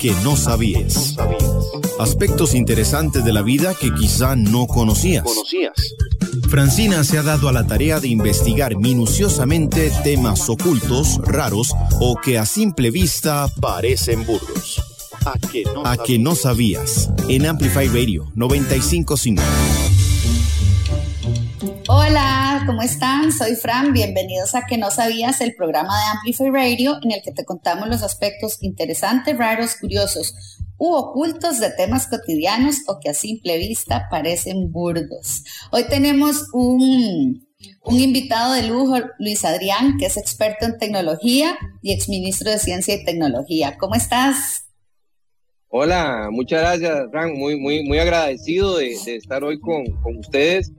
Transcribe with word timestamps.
que 0.00 0.12
no 0.24 0.34
sabías. 0.34 1.14
Aspectos 1.98 2.54
interesantes 2.54 3.22
de 3.22 3.34
la 3.34 3.42
vida 3.42 3.74
que 3.74 3.92
quizá 3.92 4.34
no 4.34 4.66
conocías. 4.66 5.24
Francina 6.48 7.04
se 7.04 7.18
ha 7.18 7.22
dado 7.22 7.50
a 7.50 7.52
la 7.52 7.66
tarea 7.66 8.00
de 8.00 8.08
investigar 8.08 8.76
minuciosamente 8.76 9.92
temas 10.02 10.48
ocultos, 10.48 11.20
raros 11.22 11.74
o 12.00 12.16
que 12.16 12.38
a 12.38 12.46
simple 12.46 12.90
vista 12.90 13.46
parecen 13.60 14.24
burdos. 14.24 14.82
A 15.84 15.98
que 15.98 16.18
no, 16.18 16.34
sabías. 16.34 17.10
En 17.28 17.44
Amplify 17.44 17.88
Radio 17.88 18.32
955. 18.34 19.89
Hola, 21.92 22.62
¿cómo 22.66 22.82
están? 22.82 23.32
Soy 23.32 23.56
Fran. 23.56 23.92
Bienvenidos 23.92 24.54
a 24.54 24.64
Que 24.64 24.78
no 24.78 24.92
sabías, 24.92 25.40
el 25.40 25.56
programa 25.56 25.92
de 25.98 26.06
Amplify 26.12 26.48
Radio 26.50 26.96
en 27.02 27.10
el 27.10 27.20
que 27.20 27.32
te 27.32 27.44
contamos 27.44 27.88
los 27.88 28.04
aspectos 28.04 28.62
interesantes, 28.62 29.36
raros, 29.36 29.74
curiosos 29.74 30.32
u 30.78 30.94
ocultos 30.94 31.58
de 31.58 31.72
temas 31.72 32.06
cotidianos 32.06 32.76
o 32.86 33.00
que 33.00 33.10
a 33.10 33.14
simple 33.14 33.58
vista 33.58 34.06
parecen 34.08 34.70
burdos. 34.70 35.42
Hoy 35.72 35.82
tenemos 35.88 36.46
un, 36.52 37.44
un 37.82 37.98
invitado 37.98 38.52
de 38.52 38.68
lujo, 38.68 38.94
Luis 39.18 39.44
Adrián, 39.44 39.96
que 39.98 40.06
es 40.06 40.16
experto 40.16 40.66
en 40.66 40.78
tecnología 40.78 41.58
y 41.82 41.92
exministro 41.92 42.52
de 42.52 42.60
Ciencia 42.60 42.94
y 42.94 43.04
Tecnología. 43.04 43.76
¿Cómo 43.78 43.96
estás? 43.96 44.70
Hola, 45.72 46.30
muchas 46.32 46.60
gracias, 46.62 47.10
Frank. 47.12 47.32
Muy, 47.36 47.56
muy, 47.56 47.84
muy 47.84 48.00
agradecido 48.00 48.78
de, 48.78 48.90
estar 48.90 49.44
hoy 49.44 49.60
con, 49.60 49.84
ustedes 50.18 50.72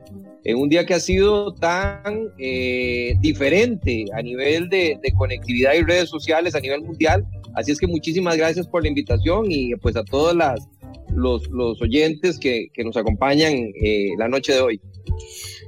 en 0.44 0.58
un 0.58 0.70
día 0.70 0.86
que 0.86 0.94
ha 0.94 1.00
sido 1.00 1.54
tan 1.54 2.30
eh, 2.38 3.16
diferente 3.20 4.06
a 4.14 4.22
nivel 4.22 4.70
de, 4.70 5.00
conectividad 5.18 5.74
y 5.74 5.84
redes 5.84 6.10
sociales 6.10 6.56
a 6.56 6.60
nivel 6.60 6.82
mundial. 6.82 7.26
Así 7.56 7.72
es 7.72 7.80
que 7.80 7.88
muchísimas 7.88 8.38
gracias 8.38 8.68
por 8.68 8.82
la 8.82 8.90
invitación 8.90 9.46
y 9.50 9.76
pues 9.76 9.96
a 9.96 10.04
todos 10.04 10.36
las, 10.36 10.68
los, 11.14 11.48
los 11.50 11.82
oyentes 11.82 12.40
que, 12.40 12.68
que 12.74 12.84
nos 12.84 12.98
acompañan 12.98 13.54
eh, 13.54 14.10
la 14.18 14.28
noche 14.28 14.54
de 14.54 14.62
hoy. 14.62 14.82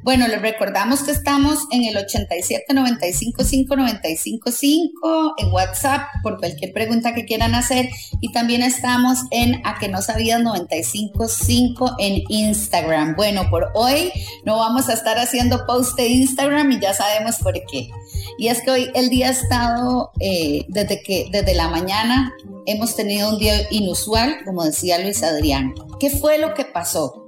Bueno, 0.03 0.27
les 0.27 0.41
recordamos 0.41 1.03
que 1.03 1.11
estamos 1.11 1.59
en 1.71 1.85
el 1.85 1.95
87 1.95 2.73
95 2.73 3.43
5 3.45 3.75
95 3.77 4.51
5 4.51 5.33
en 5.37 5.51
WhatsApp 5.53 6.01
por 6.21 6.39
cualquier 6.39 6.73
pregunta 6.73 7.13
que 7.13 7.23
quieran 7.23 7.55
hacer 7.55 7.89
y 8.19 8.33
también 8.33 8.63
estamos 8.63 9.19
en 9.31 9.65
a 9.65 9.79
que 9.79 9.87
no 9.87 10.01
sabías 10.01 10.41
95 10.41 11.27
5 11.29 11.91
en 11.99 12.21
Instagram. 12.27 13.15
Bueno, 13.15 13.49
por 13.49 13.71
hoy 13.75 14.11
no 14.43 14.57
vamos 14.57 14.89
a 14.89 14.93
estar 14.93 15.17
haciendo 15.17 15.65
post 15.65 15.95
de 15.95 16.07
Instagram 16.07 16.73
y 16.73 16.81
ya 16.81 16.93
sabemos 16.93 17.37
por 17.37 17.53
qué. 17.53 17.89
Y 18.37 18.49
es 18.49 18.61
que 18.61 18.71
hoy 18.71 18.91
el 18.95 19.09
día 19.09 19.29
ha 19.29 19.31
estado 19.31 20.11
eh, 20.19 20.65
desde 20.67 21.01
que 21.01 21.29
desde 21.31 21.55
la 21.55 21.69
mañana 21.69 22.33
hemos 22.65 22.97
tenido 22.97 23.29
un 23.29 23.39
día 23.39 23.55
inusual, 23.71 24.39
como 24.43 24.65
decía 24.65 24.99
Luis 24.99 25.23
Adrián. 25.23 25.73
¿Qué 25.97 26.09
fue 26.09 26.39
lo 26.39 26.53
que 26.53 26.65
pasó? 26.65 27.22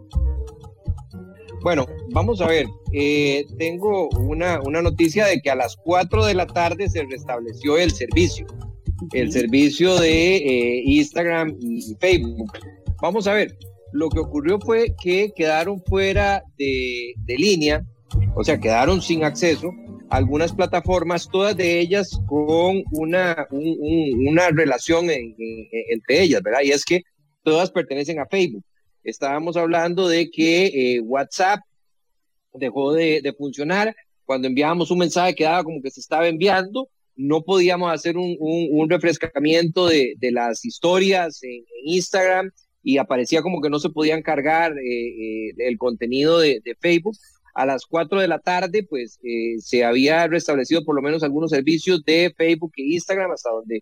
Bueno, 1.66 1.88
vamos 2.12 2.42
a 2.42 2.48
ver. 2.48 2.68
Eh, 2.94 3.44
tengo 3.58 4.08
una, 4.10 4.62
una, 4.62 4.84
noticia 4.84 5.26
de 5.26 5.42
que 5.42 5.50
a 5.50 5.56
las 5.56 5.76
4 5.78 6.24
de 6.26 6.36
la 6.36 6.46
tarde 6.46 6.88
se 6.88 7.04
restableció 7.06 7.80
el 7.80 7.90
servicio, 7.90 8.46
el 9.14 9.32
servicio 9.32 9.96
de 9.96 10.36
eh, 10.36 10.84
Instagram 10.86 11.58
y 11.60 11.96
Facebook. 12.00 12.52
Vamos 13.02 13.26
a 13.26 13.34
ver. 13.34 13.58
Lo 13.94 14.10
que 14.10 14.20
ocurrió 14.20 14.60
fue 14.60 14.94
que 15.02 15.32
quedaron 15.36 15.82
fuera 15.88 16.44
de, 16.56 17.16
línea, 17.26 17.84
o 18.36 18.44
sea, 18.44 18.60
quedaron 18.60 19.02
sin 19.02 19.24
acceso 19.24 19.72
algunas 20.12 20.54
plataformas, 20.54 21.28
todas 21.32 21.58
de 21.58 21.80
ellas 21.80 22.22
con 22.28 22.84
una, 22.92 23.48
una 23.50 24.50
relación 24.50 25.10
entre 25.10 26.22
ellas, 26.22 26.44
¿verdad? 26.44 26.60
Y 26.64 26.70
es 26.70 26.86
que 26.86 27.02
todas 27.42 27.72
pertenecen 27.72 28.20
a 28.20 28.28
Facebook 28.28 28.64
estábamos 29.06 29.56
hablando 29.56 30.08
de 30.08 30.30
que 30.30 30.66
eh, 30.66 31.00
WhatsApp 31.02 31.62
dejó 32.54 32.94
de, 32.94 33.34
funcionar. 33.38 33.96
Cuando 34.26 34.48
enviábamos 34.48 34.92
un 34.92 35.00
mensaje 35.00 35.36
quedaba 35.36 35.64
como 35.64 35.82
que 35.82 35.92
se 35.92 36.02
estaba 36.02 36.28
enviando. 36.28 36.90
No 37.16 37.44
podíamos 37.44 37.94
hacer 37.94 38.18
un, 38.18 38.90
refrescamiento 38.90 39.88
de, 39.88 40.16
las 40.32 40.66
historias 40.66 41.42
en, 41.44 41.64
Instagram 41.86 42.52
y 42.84 42.98
aparecía 42.98 43.42
como 43.42 43.62
que 43.62 43.70
no 43.70 43.80
se 43.80 43.90
podían 43.90 44.22
cargar 44.22 44.74
eh, 44.74 45.50
eh, 45.50 45.54
el 45.60 45.78
contenido 45.78 46.40
de, 46.40 46.62
Facebook. 46.82 47.16
A 47.54 47.66
las 47.66 47.86
4 47.86 48.20
de 48.20 48.28
la 48.28 48.40
tarde, 48.40 48.84
pues 48.84 49.18
se 49.60 49.86
había 49.86 50.28
restablecido 50.28 50.84
por 50.84 50.94
lo 50.94 51.02
menos 51.02 51.24
algunos 51.24 51.52
servicios 51.52 52.04
de 52.04 52.34
Facebook 52.36 52.74
e 52.76 52.96
Instagram, 52.96 53.32
hasta 53.32 53.50
donde 53.50 53.82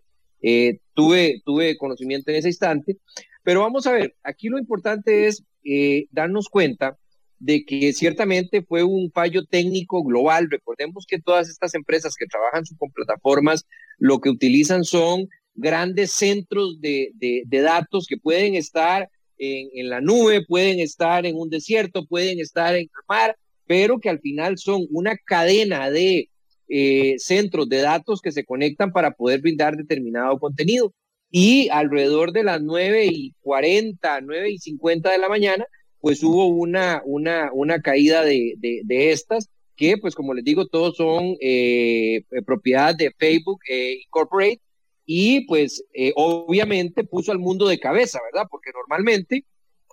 tuve, 0.94 1.42
tuve 1.44 1.76
conocimiento 1.78 2.30
en 2.30 2.38
ese 2.38 2.50
instante. 2.50 2.98
Pero 3.44 3.62
vamos 3.62 3.86
a 3.88 3.92
ver, 3.92 4.16
aquí 4.24 4.48
lo 4.48 4.58
importante 4.58 5.28
es 5.28 5.44
eh, 5.64 6.08
darnos 6.12 6.50
cuenta 6.50 6.98
de 7.40 7.66
que 7.66 7.92
ciertamente 7.92 8.64
fue 8.64 8.84
un 8.84 9.12
fallo 9.12 9.46
técnico 9.46 10.02
global. 10.04 10.48
Recordemos 10.50 11.06
que 11.06 11.20
todas 11.20 11.50
estas 11.50 11.76
empresas 11.76 12.16
que 12.16 12.26
trabajan 12.26 12.64
con 12.78 12.90
plataformas 12.92 13.66
lo 13.98 14.20
que 14.20 14.30
utilizan 14.30 14.86
son 14.86 15.28
grandes 15.56 16.14
centros 16.14 16.80
de, 16.80 17.12
datos 17.52 18.08
que 18.08 18.18
pueden 18.18 18.56
estar 18.56 19.10
en, 19.38 19.90
la 19.90 20.00
nube, 20.00 20.46
pueden 20.46 20.80
estar 20.80 21.26
en 21.26 21.36
un 21.36 21.50
desierto, 21.50 22.06
pueden 22.06 22.40
estar 22.40 22.76
en 22.76 22.84
el 22.84 22.90
mar, 23.10 23.36
pero 23.68 24.00
que 24.00 24.10
al 24.10 24.22
final 24.22 24.58
son 24.58 24.88
una 24.90 25.18
cadena 25.18 25.90
de 25.90 26.30
eh, 26.70 27.16
centros 27.18 27.68
de 27.68 27.82
datos 27.82 28.22
que 28.22 28.32
se 28.32 28.46
conectan 28.46 28.94
para 28.94 29.12
poder 29.12 29.42
brindar 29.42 29.76
determinado 29.76 30.40
contenido 30.40 30.94
y 31.36 31.68
alrededor 31.70 32.32
de 32.32 32.44
las 32.44 32.62
9 32.62 33.08
y 33.08 33.34
40, 33.42 34.22
9 34.22 34.52
y 34.52 34.60
50 34.60 35.10
de 35.10 35.18
la 35.18 35.28
mañana, 35.28 35.66
pues 36.00 36.22
hubo 36.22 36.46
una, 36.46 37.02
una, 37.06 37.50
una 37.54 37.82
caída 37.82 38.24
de, 38.24 38.54
de, 38.60 39.12
estas 39.12 39.50
que, 39.76 39.98
pues 39.98 40.14
como 40.14 40.36
les 40.36 40.46
digo, 40.46 40.68
todos 40.68 40.96
son 40.96 41.36
eh, 41.42 42.24
propiedad 42.46 42.94
de 42.94 43.12
Facebook 43.18 43.62
eh, 43.68 44.02
Incorporate 44.06 44.62
y 45.08 45.48
pues 45.48 45.84
eh, 45.96 46.14
obviamente 46.16 47.04
puso 47.04 47.32
al 47.32 47.40
mundo 47.40 47.68
de 47.68 47.80
cabeza, 47.80 48.20
¿verdad? 48.32 48.48
Porque 48.52 48.70
normalmente 48.72 49.44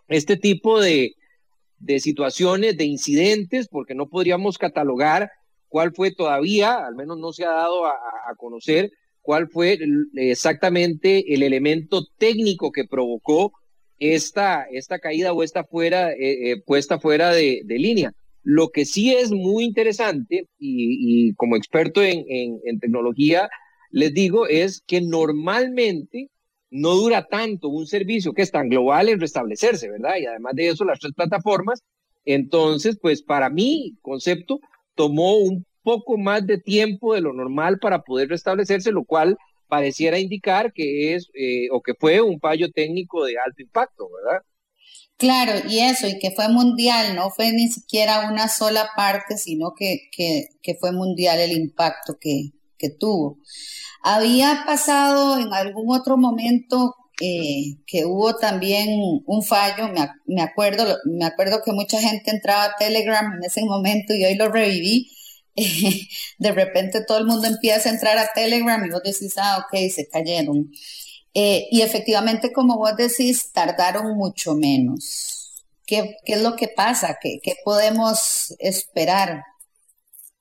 este 0.09 0.37
tipo 0.37 0.79
de, 0.79 1.15
de 1.79 2.01
situaciones, 2.01 2.77
de 2.77 2.85
incidentes, 2.85 3.67
porque 3.69 3.95
no 3.95 4.11
podríamos 4.11 4.59
catalogar 4.59 5.31
cuál 5.69 5.95
fue 5.95 6.15
todavía, 6.15 6.85
al 6.85 6.97
menos 6.97 7.17
no 7.17 7.33
se 7.33 7.47
ha 7.47 7.51
dado 7.53 7.87
a 7.87 8.35
conocer 8.37 8.93
cuál 9.23 9.49
fue 9.49 9.79
exactamente 10.15 11.35
el 11.35 11.43
elemento 11.43 12.07
técnico 12.19 12.73
que 12.73 12.85
provocó 12.85 13.53
esta, 14.01 14.65
esta 14.65 14.99
caída 14.99 15.33
o 15.33 15.43
esta 15.43 15.65
fuera, 15.65 16.13
eh, 16.13 16.53
eh, 16.53 16.63
puesta 16.65 16.99
fuera 16.99 17.31
de, 17.33 17.63
línea. 17.67 18.13
Lo 18.43 18.71
que 18.71 18.87
sí 18.87 19.15
es 19.15 19.31
muy 19.31 19.65
interesante 19.65 20.47
y, 20.59 21.35
como 21.35 21.57
experto 21.57 22.03
en, 22.03 22.81
tecnología, 22.81 23.49
les 23.91 24.15
digo, 24.15 24.47
es 24.47 24.83
que 24.87 25.03
normalmente 25.03 26.29
no 26.71 26.95
dura 26.95 27.27
tanto 27.27 27.69
un 27.69 27.87
servicio 27.87 28.33
que 28.33 28.43
es 28.43 28.51
tan 28.51 28.69
global 28.69 29.09
en 29.11 29.21
restablecerse, 29.21 29.91
¿verdad? 29.91 30.17
Y 30.19 30.27
además 30.27 30.55
de 30.55 30.69
eso, 30.69 30.85
las 30.85 31.01
tres 31.01 31.13
plataformas. 31.15 31.83
Entonces, 32.25 32.99
pues 33.01 33.23
para 33.23 33.51
mí, 33.51 33.99
concepto, 34.01 34.61
tomó 34.95 35.37
un 35.37 35.67
poco 35.83 36.19
más 36.19 36.47
de 36.47 36.59
tiempo 36.59 37.15
de 37.15 37.21
lo 37.21 37.33
normal 37.33 37.79
para 37.79 38.03
poder 38.03 38.29
restablecerse, 38.29 38.93
lo 38.93 39.05
cual 39.05 39.37
pareciera 39.69 40.19
indicar 40.19 40.73
que 40.73 41.15
es 41.15 41.29
eh, 41.35 41.69
o 41.71 41.81
que 41.81 41.95
fue 41.95 42.21
un 42.21 42.39
fallo 42.41 42.71
técnico 42.71 43.25
de 43.25 43.37
alto 43.39 43.63
impacto, 43.63 44.09
¿verdad? 44.11 44.43
Claro, 45.21 45.53
y 45.69 45.81
eso, 45.81 46.07
y 46.09 46.19
que 46.19 46.31
fue 46.31 46.49
mundial, 46.49 47.15
no 47.15 47.31
fue 47.31 47.53
ni 47.53 47.69
siquiera 47.69 48.31
una 48.31 48.49
sola 48.49 48.91
parte, 48.97 49.37
sino 49.37 49.75
que, 49.75 50.09
que, 50.11 50.49
fue 50.81 50.93
mundial 50.93 51.39
el 51.41 51.53
impacto 51.53 52.17
que, 52.19 52.53
que, 52.79 52.89
tuvo. 52.89 53.37
Había 54.03 54.63
pasado 54.65 55.39
en 55.39 55.53
algún 55.53 55.95
otro 55.95 56.17
momento 56.17 56.95
eh, 57.21 57.77
que 57.87 58.07
hubo 58.07 58.37
también 58.37 58.89
un 59.27 59.43
fallo, 59.43 59.89
me, 59.89 60.09
me, 60.25 60.41
acuerdo, 60.41 60.87
me 61.05 61.27
acuerdo 61.27 61.61
que 61.63 61.73
mucha 61.73 62.01
gente 62.01 62.31
entraba 62.31 62.65
a 62.65 62.77
Telegram 62.79 63.31
en 63.35 63.45
ese 63.45 63.63
momento 63.63 64.15
y 64.15 64.25
hoy 64.25 64.37
lo 64.37 64.51
reviví, 64.51 65.11
de 66.39 66.53
repente 66.53 67.05
todo 67.07 67.19
el 67.19 67.27
mundo 67.27 67.47
empieza 67.47 67.89
a 67.89 67.93
entrar 67.93 68.19
a 68.19 68.33
Telegram 68.35 68.85
y 68.85 68.91
vos 68.91 69.03
decís, 69.03 69.35
ah, 69.39 69.65
ok, 69.67 69.91
se 69.91 70.09
cayeron. 70.09 70.71
Eh, 71.35 71.69
y 71.71 71.83
efectivamente, 71.83 72.53
como 72.53 72.77
vos 72.77 72.97
decís, 72.97 73.53
tardaron 73.53 74.17
mucho 74.17 74.55
menos. 74.55 75.65
¿Qué, 75.87 76.17
es 76.25 76.43
lo 76.43 76.57
que 76.57 76.69
pasa? 76.69 77.19
¿Qué, 77.21 77.41
podemos 77.65 78.55
esperar? 78.59 79.43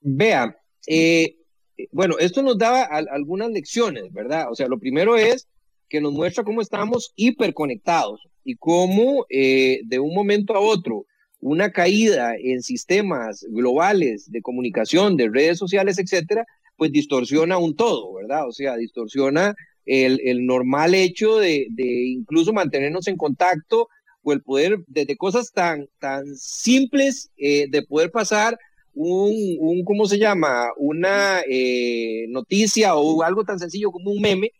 Vea, 0.00 0.56
eh, 0.86 1.36
bueno, 1.92 2.18
esto 2.18 2.42
nos 2.42 2.58
daba 2.58 2.84
algunas 2.84 3.50
lecciones, 3.50 4.12
¿verdad? 4.12 4.50
O 4.50 4.54
sea, 4.54 4.68
lo 4.68 4.78
primero 4.78 5.16
es 5.16 5.48
que 5.88 6.00
nos 6.00 6.12
muestra 6.12 6.44
cómo 6.44 6.60
estamos 6.60 7.12
hiperconectados 7.16 8.20
y 8.44 8.56
cómo 8.56 9.26
eh, 9.28 9.80
de 9.84 9.98
un 9.98 10.14
momento 10.14 10.54
a 10.54 10.60
otro 10.60 11.06
una 11.40 11.70
caída 11.70 12.34
en 12.36 12.62
sistemas 12.62 13.46
globales 13.50 14.30
de 14.30 14.42
comunicación, 14.42 15.16
de 15.16 15.28
redes 15.28 15.58
sociales, 15.58 15.98
etcétera, 15.98 16.46
pues 16.76 16.92
distorsiona 16.92 17.58
un 17.58 17.76
todo, 17.76 18.14
¿verdad? 18.14 18.46
O 18.46 18.52
sea, 18.52 18.76
distorsiona 18.76 19.54
el, 19.86 20.20
el 20.24 20.46
normal 20.46 20.94
hecho 20.94 21.38
de, 21.38 21.66
de, 21.70 22.06
incluso 22.08 22.52
mantenernos 22.52 23.08
en 23.08 23.16
contacto 23.16 23.88
o 24.22 24.32
el 24.32 24.42
poder, 24.42 24.78
desde 24.86 25.16
cosas 25.16 25.50
tan, 25.52 25.88
tan 25.98 26.26
simples, 26.36 27.30
eh, 27.38 27.66
de 27.70 27.82
poder 27.82 28.10
pasar 28.10 28.58
un, 28.92 29.32
un, 29.58 29.84
¿cómo 29.84 30.06
se 30.06 30.18
llama? 30.18 30.68
Una 30.76 31.40
eh, 31.48 32.26
noticia 32.28 32.94
o 32.96 33.22
algo 33.22 33.44
tan 33.44 33.58
sencillo 33.58 33.90
como 33.90 34.10
un 34.10 34.20
meme, 34.20 34.52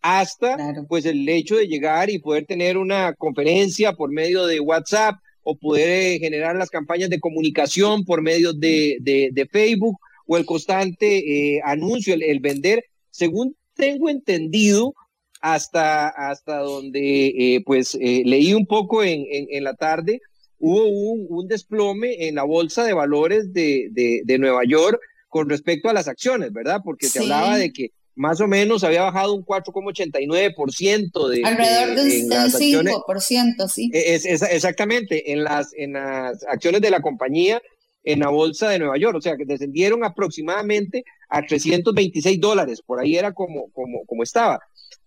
hasta 0.00 0.56
pues 0.88 1.04
el 1.06 1.28
hecho 1.28 1.56
de 1.56 1.66
llegar 1.66 2.08
y 2.08 2.20
poder 2.20 2.46
tener 2.46 2.76
una 2.76 3.14
conferencia 3.14 3.94
por 3.94 4.10
medio 4.10 4.46
de 4.46 4.60
WhatsApp 4.60 5.16
o 5.42 5.56
poder 5.56 5.88
eh, 5.88 6.18
generar 6.18 6.56
las 6.56 6.70
campañas 6.70 7.10
de 7.10 7.20
comunicación 7.20 8.04
por 8.04 8.22
medio 8.22 8.52
de, 8.52 8.98
de, 9.00 9.48
Facebook 9.50 9.98
o 10.26 10.36
el 10.36 10.44
constante 10.44 11.56
eh, 11.56 11.60
anuncio, 11.64 12.14
el, 12.14 12.40
vender, 12.40 12.84
según 13.10 13.56
tengo 13.74 14.08
entendido, 14.08 14.94
hasta, 15.40 16.08
hasta 16.08 16.58
donde 16.58 17.28
eh, 17.28 17.62
pues 17.64 17.94
leí 17.94 18.52
un 18.54 18.66
poco 18.66 19.04
en, 19.04 19.24
en, 19.28 19.62
la 19.62 19.74
tarde, 19.74 20.20
hubo 20.58 20.84
un, 20.84 21.26
un, 21.28 21.46
desplome 21.46 22.26
en 22.26 22.34
la 22.34 22.42
bolsa 22.42 22.84
de 22.84 22.92
valores 22.92 23.52
de, 23.52 23.88
de, 23.92 24.22
de, 24.24 24.38
Nueva 24.38 24.62
York 24.66 24.98
con 25.28 25.48
respecto 25.48 25.88
a 25.88 25.92
las 25.92 26.08
acciones, 26.08 26.52
¿verdad? 26.52 26.80
Porque 26.84 27.06
se 27.06 27.20
hablaba 27.20 27.56
de 27.56 27.72
que 27.72 27.92
más 28.18 28.40
o 28.40 28.48
menos 28.48 28.82
había 28.82 29.02
bajado 29.04 29.32
un 29.32 29.44
4,89% 29.44 31.28
de... 31.28 31.42
Alrededor 31.44 31.94
de, 31.94 32.02
un 32.24 32.84
5%, 32.84 33.68
sí. 33.68 33.90
E, 33.94 34.14
es, 34.14 34.42
exactamente, 34.42 35.32
en 35.32 35.44
las, 35.44 35.72
en 35.74 35.92
las 35.92 36.44
acciones 36.44 36.80
de 36.80 36.90
la 36.90 37.00
compañía 37.00 37.62
en 38.02 38.20
la 38.20 38.28
bolsa 38.28 38.70
de 38.70 38.80
Nueva 38.80 38.98
York, 38.98 39.16
o 39.16 39.20
sea, 39.20 39.36
que 39.36 39.44
descendieron 39.44 40.02
aproximadamente 40.02 41.04
a 41.28 41.42
326 41.42 42.40
dólares, 42.40 42.82
por 42.84 43.00
ahí 43.00 43.16
era 43.16 43.32
como, 43.32 43.70
como, 43.70 44.04
como 44.06 44.22
estaba. 44.22 44.58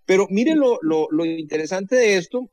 Pero 0.06 0.28
miren 0.30 0.60
lo, 0.60 0.78
lo, 0.82 1.08
lo 1.12 1.26
interesante 1.26 1.96
de 1.96 2.18
esto, 2.18 2.50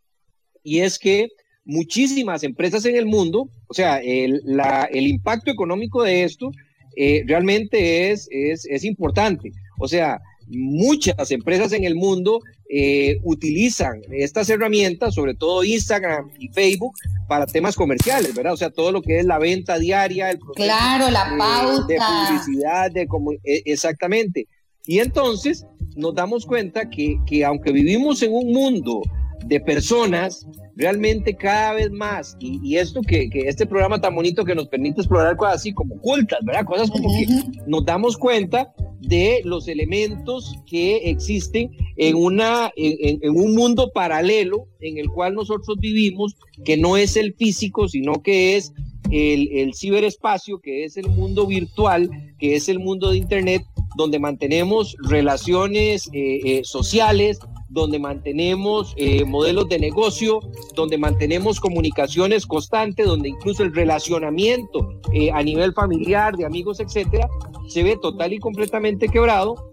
y 0.64 0.81
es 0.81 0.99
que 0.99 1.28
muchísimas 1.64 2.43
empresas 2.43 2.84
en 2.87 2.96
el 2.96 3.06
mundo, 3.06 3.49
o 3.69 3.75
sea, 3.75 3.99
el, 3.99 4.40
la, 4.44 4.88
el 4.90 5.06
impacto 5.06 5.50
económico 5.52 6.02
de 6.02 6.25
esto 6.25 6.50
eh, 6.96 7.22
realmente 7.26 8.10
es, 8.10 8.26
es, 8.31 8.64
es 8.64 8.84
importante. 8.84 9.52
O 9.78 9.87
sea, 9.87 10.19
muchas 10.50 11.31
empresas 11.31 11.73
en 11.73 11.85
el 11.85 11.95
mundo 11.95 12.41
eh, 12.71 13.19
utilizan 13.23 14.03
estas 14.11 14.49
herramientas, 14.50 15.15
sobre 15.15 15.35
todo 15.35 15.65
Instagram 15.65 16.31
y 16.39 16.49
Facebook, 16.49 16.95
para 17.27 17.47
temas 17.47 17.77
comerciales, 17.77 18.35
¿verdad? 18.35 18.55
O 18.55 18.56
sea, 18.56 18.71
todo 18.71 18.93
lo 18.93 19.03
que 19.03 19.19
es 19.19 19.25
la 19.25 19.39
venta 19.39 19.79
diaria, 19.79 20.31
el 20.31 20.39
claro, 20.55 21.11
la 21.11 21.37
pauta. 21.37 21.87
de 21.87 21.99
publicidad, 21.99 22.91
de 22.91 23.06
como, 23.06 23.33
e, 23.33 23.62
exactamente. 23.65 24.47
Y 24.87 25.00
entonces 25.00 25.67
nos 25.97 26.15
damos 26.15 26.47
cuenta 26.47 26.89
que, 26.89 27.19
que 27.27 27.44
aunque 27.44 27.73
vivimos 27.73 28.23
en 28.23 28.33
un 28.33 28.53
mundo 28.53 29.03
de 29.46 29.61
personas, 29.61 30.46
realmente 30.76 31.35
cada 31.35 31.75
vez 31.75 31.90
más, 31.90 32.37
y, 32.38 32.76
esto 32.76 33.00
que, 33.02 33.29
que, 33.31 33.49
este 33.49 33.67
programa 33.67 34.00
tan 34.00 34.14
bonito 34.14 34.44
que 34.44 34.55
nos 34.55 34.69
permite 34.69 35.00
explorar 35.00 35.37
cosas 35.37 35.56
así 35.56 35.73
como 35.73 35.96
ocultas, 35.96 36.38
¿verdad? 36.44 36.64
Cosas 36.64 36.90
como 36.90 37.08
que 37.11 37.26
nos 37.67 37.85
damos 37.85 38.17
cuenta 38.17 38.73
de 39.00 39.40
los 39.44 39.69
elementos 39.69 40.55
que 40.67 41.11
existen 41.11 41.70
en, 41.96 42.17
una, 42.17 42.70
en, 42.76 43.20
un 43.31 43.55
mundo 43.55 43.90
paralelo 43.93 44.69
en 44.81 44.99
el 44.99 45.08
cual 45.08 45.35
nosotros 45.35 45.79
vivimos, 45.81 46.37
que 46.64 46.76
no 46.76 46.96
es 46.96 47.17
el 47.17 47.34
físico, 47.34 47.88
sino 47.88 48.23
que 48.23 48.56
es 48.56 48.73
el, 49.11 49.49
el 49.52 49.75
ciberespacio, 49.75 50.61
que 50.61 50.84
es 50.84 50.96
el 50.96 51.08
mundo 51.08 51.46
virtual, 51.46 52.11
que 52.38 52.56
es 52.56 52.69
el 52.69 52.79
mundo 52.79 53.11
de 53.11 53.19
Internet, 53.19 53.62
donde 53.96 54.19
mantenemos 54.19 54.96
relaciones 55.02 56.08
eh, 56.12 56.41
eh, 56.44 56.61
sociales, 56.64 57.41
donde 57.69 57.99
mantenemos 57.99 58.94
eh, 58.97 59.25
modelos 59.25 59.69
de 59.69 59.79
negocio, 59.79 60.41
donde 60.75 60.99
mantenemos 60.99 61.61
comunicaciones 61.61 62.47
constantes, 62.47 63.06
donde 63.06 63.29
incluso 63.29 63.62
el 63.62 63.75
relacionamiento 63.75 65.00
eh, 65.12 65.31
a 65.32 65.43
nivel 65.43 65.73
familiar, 65.75 66.37
de 66.37 66.47
amigos, 66.47 66.81
etcétera, 66.81 67.29
se 67.69 67.82
ve 67.82 67.97
total 68.00 68.32
y 68.32 68.38
completamente 68.38 69.09
quebrado 69.09 69.73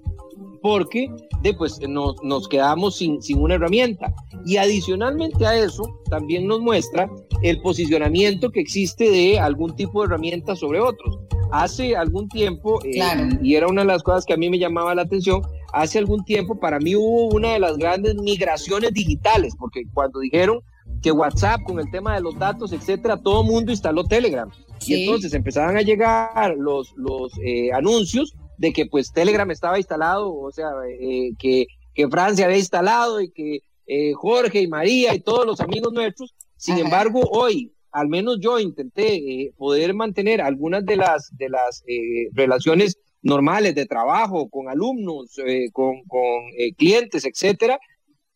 porque 0.65 1.11
después 1.43 1.79
nos, 1.87 2.15
nos 2.23 2.49
quedamos 2.49 2.95
sin, 2.95 3.21
sin 3.21 3.39
una 3.39 3.53
herramienta. 3.53 4.11
Y 4.47 4.57
adicionalmente 4.57 5.45
a 5.45 5.55
eso, 5.55 5.83
también 6.09 6.47
nos 6.47 6.59
muestra 6.59 7.07
el 7.43 7.61
posicionamiento 7.61 8.51
que 8.51 8.61
existe 8.61 9.11
de 9.11 9.39
algún 9.39 9.75
tipo 9.75 10.01
de 10.01 10.07
herramienta 10.07 10.55
sobre 10.55 10.79
otros. 10.79 11.19
Hace 11.51 11.95
algún 11.95 12.27
tiempo, 12.29 12.79
eh, 12.83 12.99
y 13.43 13.53
era 13.53 13.67
una 13.67 13.81
de 13.81 13.87
las 13.87 14.01
cosas 14.01 14.25
que 14.25 14.33
a 14.33 14.37
mí 14.37 14.49
me 14.49 14.57
llamaba 14.57 14.95
la 14.95 15.03
atención, 15.03 15.43
hace 15.75 15.99
algún 15.99 16.23
tiempo 16.23 16.57
para 16.57 16.79
mí 16.79 16.95
hubo 16.95 17.27
una 17.35 17.53
de 17.53 17.59
las 17.59 17.77
grandes 17.77 18.15
migraciones 18.15 18.93
digitales, 18.93 19.53
porque 19.59 19.83
cuando 19.93 20.21
dijeron 20.21 20.61
que 21.01 21.11
WhatsApp 21.11 21.61
con 21.63 21.79
el 21.79 21.91
tema 21.91 22.15
de 22.15 22.21
los 22.21 22.39
datos, 22.39 22.71
etcétera, 22.71 23.17
todo 23.21 23.41
el 23.41 23.47
mundo 23.47 23.71
instaló 23.71 24.05
Telegram. 24.05 24.49
Y 24.85 25.03
entonces 25.03 25.33
empezaban 25.33 25.75
a 25.75 25.81
llegar 25.81 26.55
los, 26.57 26.93
los 26.95 27.33
eh, 27.43 27.73
anuncios 27.73 28.33
de 28.57 28.71
que 28.71 28.85
pues 28.85 29.11
Telegram 29.11 29.49
estaba 29.51 29.77
instalado, 29.77 30.33
o 30.33 30.49
sea, 30.49 30.69
eh, 30.89 31.31
que, 31.37 31.65
que, 31.93 32.07
Francia 32.07 32.45
había 32.45 32.57
instalado 32.57 33.19
y 33.19 33.31
que 33.31 33.59
eh, 33.87 34.13
Jorge 34.13 34.61
y 34.61 34.67
María 34.67 35.13
y 35.13 35.19
todos 35.19 35.45
los 35.45 35.59
amigos 35.59 35.91
nuestros. 35.91 36.33
Sin 36.55 36.77
embargo, 36.77 37.19
hoy, 37.31 37.73
al 37.91 38.07
menos 38.07 38.37
yo 38.39 38.59
intenté 38.59 39.53
poder 39.57 39.93
mantener 39.93 40.41
algunas 40.41 40.85
de 40.85 40.95
las, 40.95 41.35
de 41.35 41.49
las 41.49 41.83
relaciones 42.33 42.97
normales 43.25 43.73
de 43.73 43.87
trabajo, 43.87 44.47
con 44.49 44.69
alumnos, 44.69 45.37
eh, 45.45 45.71
con, 45.73 45.95
eh, 46.57 46.73
clientes, 46.75 47.25
etcétera, 47.25 47.79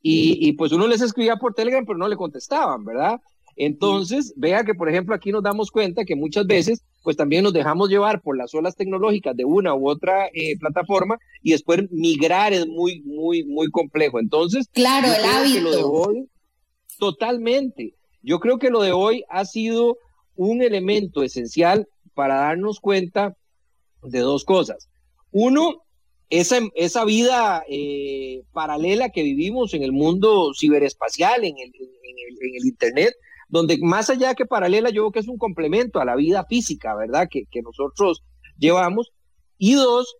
y, 0.01 0.53
pues 0.53 0.71
uno 0.71 0.87
les 0.87 1.01
escribía 1.01 1.35
por 1.35 1.53
Telegram, 1.53 1.85
pero 1.85 1.97
no 1.97 2.07
le 2.07 2.15
contestaban, 2.15 2.85
¿verdad? 2.85 3.19
Entonces, 3.57 4.33
vea 4.37 4.63
que, 4.63 4.73
por 4.73 4.89
ejemplo, 4.89 5.13
aquí 5.13 5.31
nos 5.31 5.43
damos 5.43 5.69
cuenta 5.71 6.05
que 6.05 6.15
muchas 6.15 6.47
veces, 6.47 6.81
pues 7.03 7.17
también 7.17 7.43
nos 7.43 7.51
dejamos 7.51 7.89
llevar 7.89 8.21
por 8.21 8.37
las 8.37 8.55
olas 8.55 8.77
tecnológicas 8.77 9.35
de 9.35 9.43
una 9.43 9.75
u 9.75 9.89
otra 9.89 10.27
eh, 10.33 10.57
plataforma 10.57 11.19
y 11.43 11.51
después 11.51 11.81
migrar 11.91 12.53
es 12.53 12.65
muy, 12.65 13.01
muy, 13.01 13.43
muy 13.43 13.69
complejo. 13.69 14.19
Entonces, 14.19 14.69
claro, 14.71 15.07
el 15.07 15.25
hábito. 15.25 15.61
Lo 15.61 15.75
de 15.75 15.83
hoy, 15.83 16.29
totalmente. 16.97 17.95
Yo 18.23 18.39
creo 18.39 18.57
que 18.57 18.69
lo 18.69 18.81
de 18.81 18.93
hoy 18.93 19.25
ha 19.29 19.43
sido 19.43 19.97
un 20.35 20.61
elemento 20.61 21.21
esencial 21.21 21.87
para 22.13 22.35
darnos 22.35 22.79
cuenta 22.79 23.35
de 24.03 24.19
dos 24.19 24.45
cosas. 24.45 24.89
Uno, 25.31 25.83
esa, 26.29 26.59
esa 26.75 27.05
vida 27.05 27.63
eh, 27.69 28.43
paralela 28.51 29.09
que 29.09 29.23
vivimos 29.23 29.73
en 29.73 29.83
el 29.83 29.91
mundo 29.91 30.51
ciberespacial, 30.57 31.43
en 31.43 31.57
el, 31.57 31.67
en, 31.67 32.55
el, 32.55 32.67
Internet, 32.67 33.13
donde 33.47 33.77
más 33.81 34.09
allá 34.09 34.35
que 34.35 34.45
paralela, 34.45 34.89
yo 34.89 35.03
creo 35.03 35.11
que 35.11 35.19
es 35.19 35.27
un 35.27 35.37
complemento 35.37 35.99
a 35.99 36.05
la 36.05 36.15
vida 36.15 36.45
física, 36.45 36.95
¿verdad? 36.95 37.27
Que, 37.29 37.43
que 37.49 37.61
nosotros 37.61 38.23
llevamos. 38.57 39.11
Y 39.57 39.73
dos, 39.73 40.15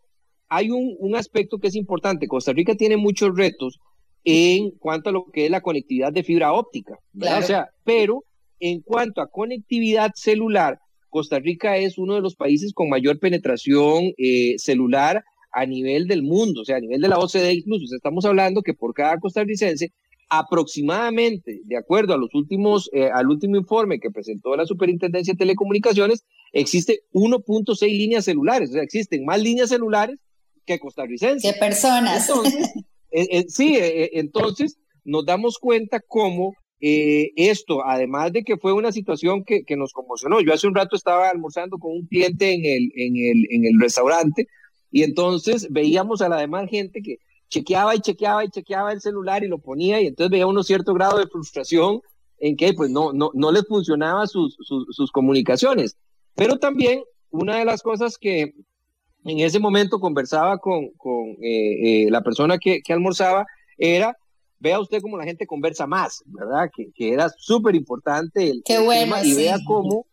hay 0.47 0.71
un, 0.71 0.95
un, 0.99 1.15
aspecto 1.15 1.59
que 1.59 1.67
es 1.67 1.75
importante. 1.75 2.27
Costa 2.27 2.53
Rica 2.53 2.75
tiene 2.75 2.97
muchos 2.97 3.35
retos 3.35 3.79
en 4.23 4.71
cuanto 4.71 5.09
a 5.09 5.13
lo 5.13 5.25
que 5.31 5.45
es 5.45 5.51
la 5.51 5.61
conectividad 5.61 6.11
de 6.11 6.23
fibra 6.23 6.53
óptica, 6.53 6.97
¿verdad? 7.13 7.39
O 7.39 7.43
sea, 7.43 7.69
pero 7.83 8.23
en 8.59 8.81
cuanto 8.81 9.21
a 9.21 9.29
conectividad 9.29 10.11
celular, 10.15 10.79
Costa 11.09 11.39
Rica 11.39 11.77
es 11.77 11.97
uno 11.97 12.15
de 12.15 12.21
los 12.21 12.35
países 12.35 12.73
con 12.73 12.89
mayor 12.89 13.19
penetración 13.19 14.13
eh, 14.17 14.55
celular 14.57 15.23
a 15.51 15.65
nivel 15.65 16.07
del 16.07 16.23
mundo, 16.23 16.61
o 16.61 16.65
sea, 16.65 16.77
a 16.77 16.79
nivel 16.79 17.01
de 17.01 17.07
la 17.07 17.17
OCDE 17.17 17.53
incluso. 17.53 17.95
estamos 17.95 18.25
hablando 18.25 18.61
que 18.61 18.73
por 18.73 18.93
cada 18.93 19.17
costarricense, 19.17 19.91
aproximadamente, 20.29 21.61
de 21.65 21.77
acuerdo 21.77 22.13
a 22.13 22.17
los 22.17 22.33
últimos, 22.35 22.89
eh, 22.93 23.09
al 23.11 23.27
último 23.27 23.57
informe 23.57 23.99
que 23.99 24.11
presentó 24.11 24.55
la 24.55 24.65
Superintendencia 24.65 25.33
de 25.33 25.39
Telecomunicaciones, 25.39 26.23
existe 26.53 27.01
1.6 27.13 27.87
líneas 27.87 28.25
celulares, 28.25 28.69
o 28.69 28.73
sea, 28.73 28.83
existen 28.83 29.25
más 29.25 29.41
líneas 29.41 29.69
celulares 29.69 30.19
que 30.65 30.77
costarricenses. 30.77 31.51
Que 31.51 31.59
personas. 31.59 32.29
Entonces, 32.29 32.69
eh, 33.11 33.45
sí, 33.47 33.75
entonces 34.13 34.77
nos 35.03 35.25
damos 35.25 35.57
cuenta 35.57 35.99
cómo 36.07 36.53
eh, 36.81 37.31
esto, 37.35 37.85
además 37.85 38.31
de 38.31 38.43
que 38.43 38.57
fue 38.57 38.71
una 38.73 38.91
situación 38.91 39.43
que, 39.43 39.63
que, 39.63 39.75
nos 39.75 39.91
conmocionó, 39.91 40.39
yo 40.39 40.53
hace 40.53 40.67
un 40.67 40.75
rato 40.75 40.95
estaba 40.95 41.29
almorzando 41.29 41.77
con 41.77 41.91
un 41.91 42.07
cliente 42.07 42.53
en 42.53 42.63
el, 42.63 42.91
en 42.95 43.15
el, 43.17 43.45
en 43.49 43.65
el 43.65 43.81
restaurante 43.81 44.47
y 44.91 45.03
entonces 45.03 45.67
veíamos 45.69 46.21
a 46.21 46.29
la 46.29 46.37
demás 46.37 46.69
gente 46.69 47.01
que 47.01 47.17
chequeaba 47.49 47.95
y 47.95 47.99
chequeaba 47.99 48.45
y 48.45 48.49
chequeaba 48.49 48.93
el 48.93 49.01
celular 49.01 49.43
y 49.43 49.47
lo 49.47 49.59
ponía 49.59 50.01
y 50.01 50.07
entonces 50.07 50.31
veía 50.31 50.47
uno 50.47 50.63
cierto 50.63 50.93
grado 50.93 51.17
de 51.17 51.27
frustración 51.27 52.01
en 52.37 52.55
que 52.55 52.73
pues 52.73 52.89
no, 52.89 53.11
no, 53.11 53.31
no 53.33 53.51
les 53.51 53.67
funcionaba 53.67 54.25
sus, 54.27 54.55
sus, 54.61 55.11
comunicaciones. 55.11 55.97
Pero 56.35 56.57
también 56.57 57.03
una 57.29 57.57
de 57.57 57.65
las 57.65 57.81
cosas 57.81 58.17
que 58.17 58.53
en 59.25 59.39
ese 59.39 59.59
momento 59.59 59.99
conversaba 59.99 60.57
con, 60.59 60.91
con 60.91 61.31
eh, 61.41 62.05
eh, 62.05 62.07
la 62.09 62.21
persona 62.21 62.57
que, 62.57 62.81
que 62.81 62.93
almorzaba 62.93 63.45
era 63.77 64.15
vea 64.59 64.79
usted 64.79 65.01
cómo 65.01 65.17
la 65.17 65.25
gente 65.25 65.47
conversa 65.47 65.87
más, 65.87 66.23
¿verdad? 66.25 66.69
Que, 66.75 66.91
que 66.93 67.13
era 67.13 67.29
súper 67.37 67.75
importante 67.75 68.49
el, 68.49 68.61
Qué 68.65 68.79
bueno, 68.79 69.15
tema 69.15 69.23
y 69.25 69.33
vea 69.33 69.57
cómo, 69.65 70.05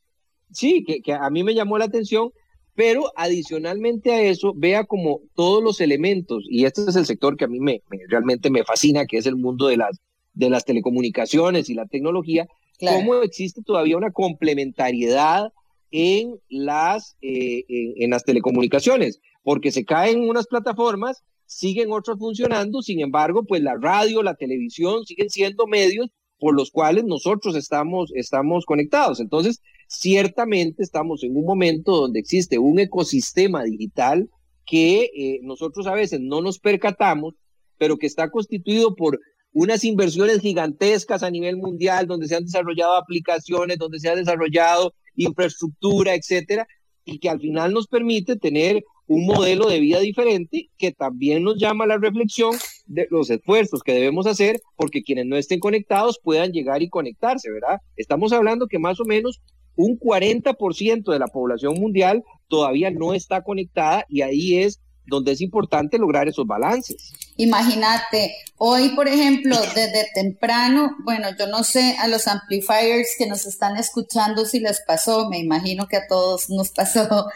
sí, 0.51 0.85
que, 0.85 1.01
que, 1.01 1.13
a 1.13 1.29
mí 1.31 1.43
me 1.43 1.55
llamó 1.55 1.79
la 1.79 1.87
atención 1.87 2.31
Pero 2.75 3.11
adicionalmente 3.17 4.13
a 4.13 4.23
eso, 4.23 4.53
vea 4.55 4.85
como 4.85 5.21
todos 5.35 5.63
los 5.63 5.81
elementos, 5.81 6.45
y 6.49 6.65
este 6.65 6.83
es 6.83 6.97
el 6.97 7.07
sector 7.07 7.37
que 7.37 7.45
a 7.45 7.49
mí 7.49 7.59
me, 7.59 7.83
realmente 8.09 8.51
me 8.51 8.65
fascina, 8.65 9.07
que 9.07 9.19
es 9.19 9.27
el 9.27 9.37
mundo 9.37 9.67
de 9.67 9.79
las, 9.79 10.01
de 10.35 10.51
las 10.51 10.65
telecomunicaciones 10.65 11.69
y 11.69 11.75
la 11.75 11.87
tecnología, 11.87 12.47
cómo 12.79 13.23
existe 13.23 13.63
todavía 13.63 13.97
una 13.97 14.13
complementariedad 14.13 15.53
en 15.91 16.39
las, 16.49 17.17
eh, 17.23 17.65
en, 17.69 18.11
las 18.11 18.25
telecomunicaciones, 18.25 19.21
porque 19.43 19.71
se 19.71 19.85
caen 19.85 20.29
unas 20.29 20.47
plataformas, 20.47 21.23
siguen 21.47 21.93
otras 21.93 22.19
funcionando, 22.19 22.83
sin 22.83 23.01
embargo, 23.01 23.45
pues 23.45 23.63
la 23.63 23.77
radio, 23.81 24.23
la 24.23 24.35
televisión 24.35 25.05
siguen 25.05 25.31
siendo 25.31 25.67
medios 25.67 26.11
por 26.39 26.55
los 26.55 26.71
cuales 26.71 27.05
nosotros 27.05 27.57
estamos, 27.57 28.11
estamos 28.15 28.65
conectados. 28.67 29.21
Entonces, 29.21 29.61
ciertamente 29.89 30.83
estamos 30.83 31.23
en 31.23 31.37
un 31.37 31.45
momento 31.45 31.97
donde 31.97 32.21
existe 32.21 32.59
un 32.59 32.79
ecosistema 32.79 33.65
digital 33.65 34.29
que 34.67 35.11
eh, 35.17 35.41
nosotros 35.43 35.87
a 35.87 35.95
veces 35.95 36.21
no 36.21 36.43
nos 36.43 36.59
percatamos, 36.59 37.35
pero 37.79 37.97
que 37.97 38.07
está 38.07 38.31
constituido 38.31 38.95
por 38.95 39.21
unas 39.53 39.85
inversiones 39.85 40.41
gigantescas 40.41 41.23
a 41.23 41.31
nivel 41.31 41.57
mundial, 41.57 42.07
donde 42.07 42.29
se 42.29 42.37
han 42.37 42.45
desarrollado 42.45 42.97
aplicaciones, 42.97 43.79
donde 43.79 44.01
se 44.01 44.09
ha 44.09 44.17
desarrollado 44.17 44.93
infraestructura, 45.15 46.15
etcétera, 46.15 46.67
y 47.05 47.19
que 47.19 47.31
al 47.31 47.41
final 47.41 47.73
nos 47.73 47.87
permite 47.87 48.37
tener 48.37 48.85
un 49.07 49.27
modelo 49.27 49.69
de 49.69 49.81
vida 49.81 50.01
diferente 50.01 50.71
que 50.79 50.93
también 50.93 51.43
nos 51.43 51.59
llama 51.59 51.85
a 51.85 51.89
la 51.89 51.99
reflexión 51.99 52.57
de 52.87 53.07
los 53.11 53.31
esfuerzos 53.31 53.83
que 53.83 53.93
debemos 53.93 54.27
hacer 54.27 54.61
porque 54.77 55.03
quienes 55.03 55.27
no 55.27 55.37
estén 55.37 55.61
conectados 55.61 56.19
puedan 56.23 56.53
llegar 56.53 56.83
y 56.83 56.89
conectarse, 56.89 57.51
¿verdad? 57.51 57.81
Estamos 57.97 58.33
hablando 58.33 58.67
que 58.67 58.79
más 58.79 59.01
o 59.01 59.05
menos 59.05 59.41
un 59.77 59.99
40% 59.99 61.13
de 61.13 61.19
la 61.19 61.29
población 61.29 61.75
mundial 61.75 62.23
todavía 62.49 62.91
no 62.91 63.15
está 63.15 63.43
conectada 63.43 64.05
y 64.09 64.23
ahí 64.23 64.59
es 64.59 64.81
donde 65.07 65.33
es 65.33 65.41
importante 65.41 65.99
lograr 65.99 66.27
esos 66.27 66.47
balances. 66.47 67.13
Imagínate, 67.37 68.35
hoy 68.57 68.89
por 68.97 69.07
ejemplo, 69.07 69.57
desde 69.75 70.09
temprano, 70.15 70.97
bueno, 71.05 71.29
yo 71.39 71.47
no 71.47 71.63
sé 71.63 71.97
a 72.01 72.09
los 72.09 72.27
amplifiers 72.27 73.15
que 73.19 73.27
nos 73.27 73.47
están 73.47 73.77
escuchando 73.77 74.45
si 74.45 74.59
les 74.59 74.83
pasó, 74.85 75.29
me 75.29 75.39
imagino 75.39 75.87
que 75.87 75.97
a 75.97 76.07
todos 76.09 76.51
nos 76.51 76.71
pasó, 76.71 77.27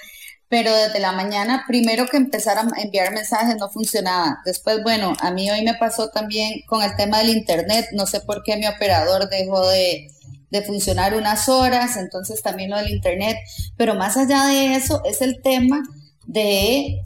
pero 0.51 0.75
desde 0.75 0.99
la 0.99 1.13
mañana, 1.13 1.65
primero 1.69 2.09
que 2.09 2.17
empezar 2.17 2.59
a 2.59 2.67
enviar 2.83 3.15
mensajes 3.15 3.57
no 3.57 3.71
funcionaba. 3.71 4.41
Después, 4.45 4.83
bueno, 4.83 5.15
a 5.21 5.31
mí 5.31 5.49
hoy 5.49 5.63
me 5.63 5.75
pasó 5.75 6.09
también 6.09 6.63
con 6.67 6.83
el 6.83 6.97
tema 6.97 7.19
del 7.19 7.29
Internet, 7.29 7.87
no 7.93 8.05
sé 8.05 8.21
por 8.21 8.43
qué 8.43 8.57
mi 8.57 8.67
operador 8.67 9.29
dejó 9.29 9.65
de, 9.69 10.11
de 10.51 10.63
funcionar 10.63 11.15
unas 11.15 11.49
horas, 11.49 11.97
entonces 11.97 12.43
también 12.43 12.71
lo 12.71 12.79
del 12.79 12.91
Internet, 12.91 13.37
pero 13.77 13.95
más 13.95 14.17
allá 14.17 14.47
de 14.47 14.75
eso 14.75 15.03
es 15.05 15.23
el 15.23 15.41
tema 15.41 15.85
de 16.27 17.01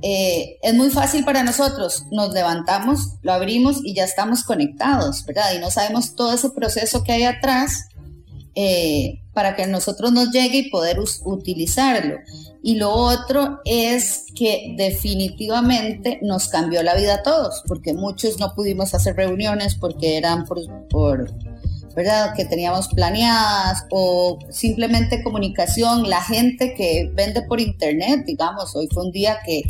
eh, 0.00 0.58
es 0.62 0.72
muy 0.72 0.88
fácil 0.88 1.26
para 1.26 1.42
nosotros, 1.42 2.06
nos 2.10 2.32
levantamos, 2.32 3.16
lo 3.20 3.34
abrimos 3.34 3.80
y 3.84 3.94
ya 3.94 4.04
estamos 4.04 4.44
conectados, 4.44 5.26
¿verdad? 5.26 5.52
Y 5.54 5.58
no 5.58 5.70
sabemos 5.70 6.14
todo 6.14 6.32
ese 6.32 6.48
proceso 6.48 7.04
que 7.04 7.12
hay 7.12 7.24
atrás 7.24 7.88
eh, 8.58 9.20
para 9.34 9.54
que 9.54 9.66
nosotros 9.66 10.12
nos 10.12 10.30
llegue 10.30 10.58
y 10.58 10.70
poder 10.70 10.98
utilizarlo. 11.24 12.16
Y 12.62 12.76
lo 12.76 12.90
otro 12.90 13.60
es 13.66 14.24
que 14.34 14.74
definitivamente 14.78 16.18
nos 16.22 16.48
cambió 16.48 16.82
la 16.82 16.94
vida 16.94 17.16
a 17.16 17.22
todos, 17.22 17.62
porque 17.68 17.92
muchos 17.92 18.40
no 18.40 18.54
pudimos 18.54 18.94
hacer 18.94 19.14
reuniones 19.14 19.74
porque 19.74 20.16
eran 20.16 20.46
por, 20.46 20.58
por 20.88 21.30
¿verdad? 21.94 22.34
Que 22.34 22.46
teníamos 22.46 22.88
planeadas 22.88 23.84
o 23.90 24.38
simplemente 24.48 25.22
comunicación, 25.22 26.08
la 26.08 26.22
gente 26.22 26.72
que 26.72 27.10
vende 27.14 27.42
por 27.42 27.60
internet, 27.60 28.24
digamos, 28.24 28.74
hoy 28.74 28.88
fue 28.90 29.04
un 29.04 29.12
día 29.12 29.38
que, 29.44 29.64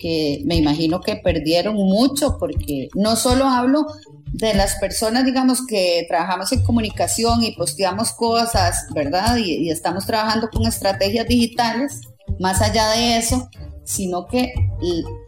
que 0.00 0.42
me 0.44 0.56
imagino 0.56 1.00
que 1.00 1.14
perdieron 1.14 1.76
mucho 1.76 2.36
porque 2.38 2.88
no 2.94 3.14
solo 3.14 3.44
hablo 3.44 3.86
de 4.32 4.54
las 4.54 4.76
personas, 4.76 5.24
digamos, 5.24 5.66
que 5.66 6.04
trabajamos 6.08 6.52
en 6.52 6.62
comunicación 6.62 7.42
y 7.42 7.52
posteamos 7.52 8.12
cosas, 8.12 8.86
¿verdad? 8.94 9.36
Y, 9.36 9.70
estamos 9.70 10.06
trabajando 10.06 10.48
con 10.50 10.66
estrategias 10.66 11.26
digitales, 11.26 12.02
más 12.38 12.60
allá 12.60 12.90
de 12.90 13.18
eso, 13.18 13.48
sino 13.84 14.26
que 14.26 14.52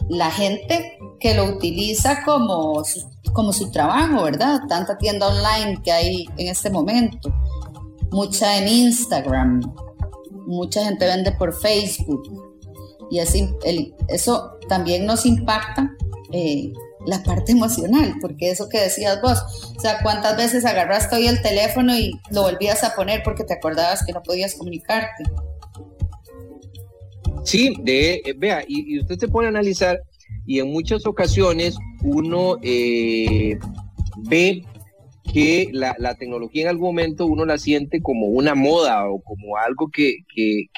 la 0.09 0.31
gente 0.31 0.99
que 1.19 1.35
lo 1.35 1.45
utiliza 1.45 2.23
como 2.25 2.85
su, 2.85 3.09
como 3.33 3.53
su 3.53 3.71
trabajo, 3.71 4.23
¿verdad? 4.23 4.61
Tanta 4.69 4.99
tienda 4.99 5.29
online 5.29 5.81
que 5.83 5.93
hay 5.93 6.27
en 6.37 6.49
este 6.49 6.71
momento, 6.71 7.33
mucha 8.11 8.59
en 8.59 8.69
Instagram, 8.69 9.61
mucha 10.47 10.85
gente 10.85 11.07
vende 11.07 11.33
por 11.33 11.59
Facebook 11.59 12.23
y 13.11 13.19
así 13.19 13.49
eso 14.09 14.59
también 14.69 15.05
nos 15.05 15.27
impacta 15.27 15.91
eh, 16.33 16.73
la 17.07 17.23
parte 17.23 17.53
emocional, 17.53 18.15
porque 18.21 18.51
eso 18.51 18.69
que 18.69 18.81
decías 18.81 19.21
vos, 19.23 19.39
o 19.77 19.81
sea, 19.81 20.01
cuántas 20.03 20.37
veces 20.37 20.65
agarraste 20.65 21.17
hoy 21.17 21.27
el 21.27 21.41
teléfono 21.41 21.97
y 21.97 22.21
lo 22.31 22.43
volvías 22.43 22.85
a 22.85 22.95
poner 22.95 23.23
porque 23.25 23.45
te 23.45 23.55
acordabas 23.55 24.05
que 24.05 24.13
no 24.13 24.23
podías 24.23 24.55
comunicarte. 24.55 25.25
Sí, 27.45 27.75
de, 27.83 28.23
eh, 28.25 28.35
vea, 28.37 28.65
y, 28.67 28.99
usted 29.01 29.19
se 29.19 29.29
pone 29.29 29.47
a 29.47 29.51
analizar 29.51 30.03
y 30.47 30.61
en 30.61 30.71
muchas 30.71 31.07
ocasiones 31.07 31.77
uno 32.03 32.59
eh, 32.63 33.59
ve 34.17 34.65
que 35.33 35.69
la, 35.73 36.15
tecnología 36.17 36.63
en 36.63 36.69
algún 36.69 36.89
momento 36.89 37.27
uno 37.27 37.47
la 37.47 37.57
siente 37.57 38.03
como 38.03 38.27
una 38.27 38.55
moda 38.55 39.09
o 39.09 39.21
como 39.21 39.57
algo 39.57 39.91
que, 39.91 40.25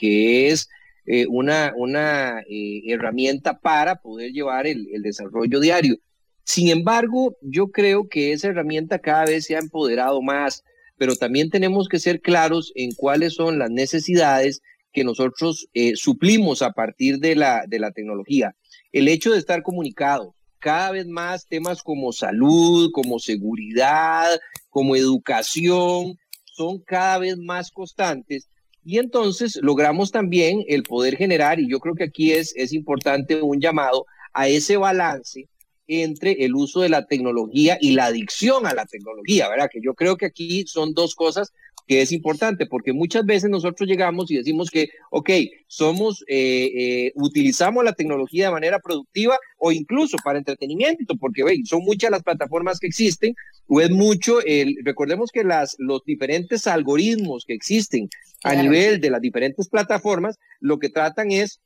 es 0.01 0.69
eh, 1.07 1.27
una, 1.27 1.73
una 1.77 2.43
herramienta 2.49 3.59
para 3.59 3.97
poder 3.97 4.31
llevar 4.31 4.67
el, 4.67 4.89
el, 4.93 5.03
desarrollo 5.03 5.59
diario. 5.59 5.97
Sin 6.45 6.69
embargo, 6.69 7.37
yo 7.41 7.69
creo 7.69 8.09
que 8.09 8.33
esa 8.33 8.49
herramienta 8.49 8.99
cada 8.99 9.25
vez 9.25 9.45
se 9.45 9.57
ha 9.57 9.61
empoderado 9.61 10.21
más, 10.23 10.65
pero 10.97 11.17
también 11.17 11.51
tenemos 11.51 11.89
que 11.89 11.99
ser 11.99 12.21
claros 12.21 12.73
en 12.75 12.93
cuáles 12.93 13.35
son 13.35 13.59
las 13.59 13.71
necesidades 13.71 14.61
que 14.93 15.05
nosotros 15.05 15.69
eh, 15.73 15.93
suplimos 15.97 16.63
a 16.63 16.73
partir 16.73 17.19
de 17.19 17.35
la, 17.35 17.65
de 17.67 17.79
la 17.79 17.93
tecnología. 17.93 18.55
El 18.93 19.09
hecho 19.09 19.33
de 19.33 19.39
estar 19.39 19.63
comunicado, 19.63 20.35
cada 20.59 20.93
vez 20.93 21.07
más 21.07 21.47
temas 21.47 21.83
como 21.83 22.13
salud, 22.13 22.91
como 22.93 23.19
seguridad, 23.19 24.29
como 24.69 24.95
educación, 24.95 26.19
son 26.45 26.81
cada 26.81 27.19
vez 27.19 27.39
más 27.39 27.71
constantes 27.71 28.49
y 28.85 28.99
entonces 28.99 29.59
logramos 29.63 30.11
también 30.11 30.65
el 30.67 30.83
poder 30.83 31.17
generar, 31.17 31.61
y 31.61 31.71
yo 31.71 31.79
creo 31.79 31.95
que 31.95 32.05
aquí 32.05 32.33
es, 32.33 32.53
es 32.57 32.73
importante 32.73 33.41
un 33.41 33.61
llamado 33.61 34.07
a 34.33 34.49
ese 34.49 34.77
balance 34.77 35.49
entre 35.87 36.45
el 36.45 36.55
uso 36.55 36.81
de 36.81 36.89
la 36.89 37.07
tecnología 37.07 37.79
y 37.81 37.93
la 37.93 38.07
adicción 38.07 38.67
a 38.67 38.75
la 38.75 38.87
tecnología, 38.87 39.49
¿verdad? 39.49 39.69
Que 39.71 39.81
yo 39.83 39.95
creo 39.95 40.17
que 40.17 40.27
aquí 40.27 40.65
son 40.67 40.95
dos 40.95 41.15
cosas 41.15 41.53
que 41.87 42.03
es 42.03 42.13
importante, 42.13 42.67
porque 42.67 42.93
muchas 42.93 43.25
veces 43.25 43.51
nosotros 43.51 43.89
llegamos 43.89 44.31
y 44.31 44.37
decimos 44.37 44.71
que, 44.71 44.89
ok, 45.11 45.31
somos, 45.67 46.25
eh, 46.29 46.71
eh, 46.75 47.13
utilizamos 47.17 47.85
la 47.85 47.93
tecnología 47.93 48.47
de 48.47 48.53
manera 48.53 48.79
productiva 48.79 49.37
o 49.59 49.73
incluso 49.73 50.17
para 50.25 50.39
entretenimiento, 50.39 51.17
porque 51.17 51.43
ve, 51.45 51.61
son 51.65 51.81
muchas 51.83 52.11
las 52.11 52.23
plataformas 52.23 52.79
que 52.79 52.87
existen, 52.87 53.35
o 53.67 53.81
es 53.81 53.91
mucho, 53.91 54.41
el, 54.45 54.77
recordemos 54.85 55.31
que 55.33 55.45
las, 55.45 55.77
los 55.79 56.05
diferentes 56.05 56.67
algoritmos 56.67 57.45
que 57.45 57.55
existen 57.55 58.09
a 58.45 58.55
nivel 58.55 59.01
de 59.01 59.11
las 59.11 59.21
diferentes 59.21 59.69
plataformas, 59.69 60.39
lo 60.61 60.79
que 60.79 60.89
tratan 60.89 61.31
es 61.31 61.61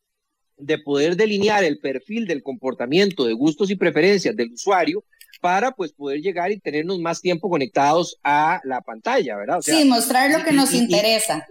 de 0.57 0.79
poder 0.79 1.17
delinear 1.17 1.65
el 1.65 1.79
perfil 1.79 2.27
del 2.27 2.43
comportamiento 2.43 3.25
de 3.25 3.35
gustos 3.35 3.71
y 3.71 3.77
preferencias 3.77 4.35
del 4.37 4.53
usuario 4.53 5.05
para 5.41 5.73
pues 5.73 5.93
poder 5.93 6.21
llegar 6.21 6.51
y 6.51 6.59
tenernos 6.59 6.99
más 6.99 7.21
tiempo 7.21 7.51
conectados 7.51 8.19
a 8.23 8.61
la 8.65 8.81
pantalla, 8.81 9.37
¿verdad? 9.37 9.61
sí, 9.61 9.85
mostrar 9.85 10.31
lo 10.31 10.45
que 10.45 10.53
nos 10.53 10.73
interesa. 10.73 11.47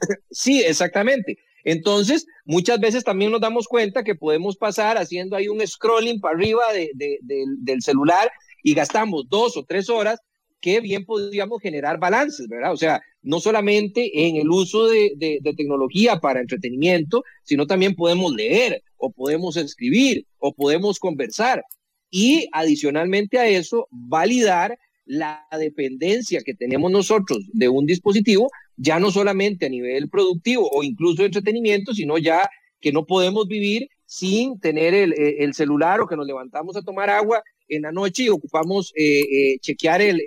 sí, 0.30 0.62
exactamente. 0.62 1.38
Entonces, 1.64 2.26
muchas 2.44 2.78
veces 2.78 3.04
también 3.04 3.32
nos 3.32 3.40
damos 3.40 3.66
cuenta 3.66 4.04
que 4.04 4.14
podemos 4.14 4.56
pasar 4.56 4.98
haciendo 4.98 5.34
ahí 5.34 5.48
un 5.48 5.66
scrolling 5.66 6.20
para 6.20 6.36
arriba 6.36 6.62
del 6.72 7.82
celular 7.82 8.30
y 8.62 8.74
gastamos 8.74 9.24
dos 9.28 9.56
o 9.56 9.64
tres 9.64 9.88
horas 9.88 10.20
que 10.64 10.80
bien 10.80 11.04
podríamos 11.04 11.60
generar 11.60 11.98
balances, 11.98 12.48
¿verdad? 12.48 12.72
O 12.72 12.76
sea, 12.78 13.02
no 13.20 13.38
solamente 13.38 14.26
en 14.26 14.36
el 14.36 14.48
uso 14.48 14.86
de, 14.86 15.38
tecnología 15.58 16.20
para 16.20 16.40
entretenimiento, 16.40 17.22
sino 17.42 17.66
también 17.66 17.94
podemos 17.94 18.34
leer 18.34 18.82
o 18.96 19.12
podemos 19.12 19.58
escribir 19.58 20.24
o 20.38 20.54
podemos 20.54 20.98
conversar 20.98 21.62
y 22.10 22.48
adicionalmente 22.50 23.38
a 23.38 23.46
eso, 23.46 23.88
validar 23.90 24.78
la 25.04 25.46
dependencia 25.52 26.40
que 26.42 26.54
tenemos 26.54 26.90
nosotros 26.90 27.40
de 27.52 27.68
un 27.68 27.84
dispositivo, 27.84 28.48
ya 28.78 28.98
no 28.98 29.10
solamente 29.10 29.66
a 29.66 29.68
nivel 29.68 30.08
productivo 30.08 30.70
o 30.72 30.82
incluso 30.82 31.20
de 31.20 31.26
entretenimiento, 31.26 31.92
sino 31.92 32.16
ya 32.16 32.48
que 32.80 32.90
no 32.90 33.04
podemos 33.04 33.46
vivir 33.48 33.88
sin 34.06 34.58
tener 34.60 34.94
el, 34.94 35.52
celular 35.52 36.00
o 36.00 36.06
que 36.06 36.16
nos 36.16 36.26
levantamos 36.26 36.74
a 36.78 36.82
tomar 36.82 37.10
agua 37.10 37.42
en 37.68 37.82
la 37.82 37.92
noche 37.92 38.30
ocupamos 38.30 38.92
eh, 38.96 39.20
eh, 39.20 39.58
chequear 39.60 40.02
el, 40.02 40.18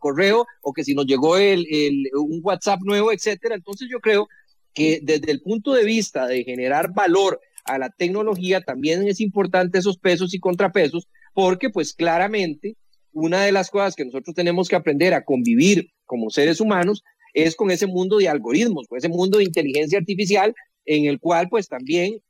correo 0.00 0.46
o 0.62 0.72
que 0.72 0.84
si 0.84 0.94
nos 0.94 1.06
llegó 1.06 1.36
el, 1.36 1.66
un 2.14 2.40
WhatsApp 2.42 2.80
nuevo, 2.82 3.12
etcétera. 3.12 3.54
Entonces 3.54 3.88
yo 3.90 4.00
creo 4.00 4.28
que 4.74 5.00
desde 5.02 5.30
el 5.30 5.40
punto 5.40 5.72
de 5.72 5.84
vista 5.84 6.26
de 6.26 6.44
generar 6.44 6.92
valor 6.92 7.40
a 7.64 7.78
la 7.78 7.90
tecnología, 7.90 8.60
también 8.60 9.06
es 9.08 9.20
importante 9.20 9.78
esos 9.78 9.98
pesos 9.98 10.34
y 10.34 10.38
contrapesos, 10.38 11.08
porque 11.32 11.70
pues 11.70 11.94
claramente 11.94 12.76
una 13.12 13.44
de 13.44 13.52
las 13.52 13.70
cosas 13.70 13.94
que 13.94 14.04
nosotros 14.04 14.34
tenemos 14.34 14.68
que 14.68 14.76
aprender 14.76 15.14
a 15.14 15.24
convivir 15.24 15.90
como 16.04 16.30
seres 16.30 16.60
humanos 16.60 17.02
es 17.32 17.56
con 17.56 17.70
ese 17.70 17.86
mundo 17.86 18.18
de 18.18 18.28
algoritmos, 18.28 18.86
con 18.86 18.98
ese 18.98 19.08
mundo 19.08 19.38
de 19.38 19.44
inteligencia 19.44 19.98
artificial 19.98 20.54
en 20.84 21.06
el 21.06 21.18
cual 21.18 21.48
pues 21.48 21.68
también 21.68 22.20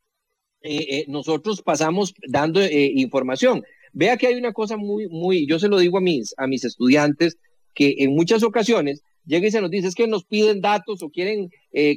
eh, 0.62 0.86
eh, 0.88 1.04
nosotros 1.08 1.62
pasamos 1.62 2.14
dando 2.26 2.60
eh, 2.60 2.90
información. 2.94 3.62
Vea 3.94 4.16
que 4.16 4.26
hay 4.26 4.34
una 4.34 4.52
cosa 4.52 4.76
muy, 4.76 5.08
muy, 5.08 5.46
yo 5.46 5.58
se 5.58 5.68
lo 5.68 5.78
digo 5.78 5.98
a 5.98 6.00
mis, 6.00 6.34
a 6.36 6.46
mis 6.46 6.64
estudiantes, 6.64 7.38
que 7.74 7.94
en 7.98 8.14
muchas 8.14 8.42
ocasiones 8.42 9.02
llega 9.24 9.46
y 9.46 9.50
se 9.50 9.60
nos 9.60 9.70
dice, 9.70 9.88
es 9.88 9.94
que 9.94 10.06
nos 10.06 10.24
piden 10.24 10.60
datos 10.60 11.02
o 11.02 11.10
quieren 11.10 11.50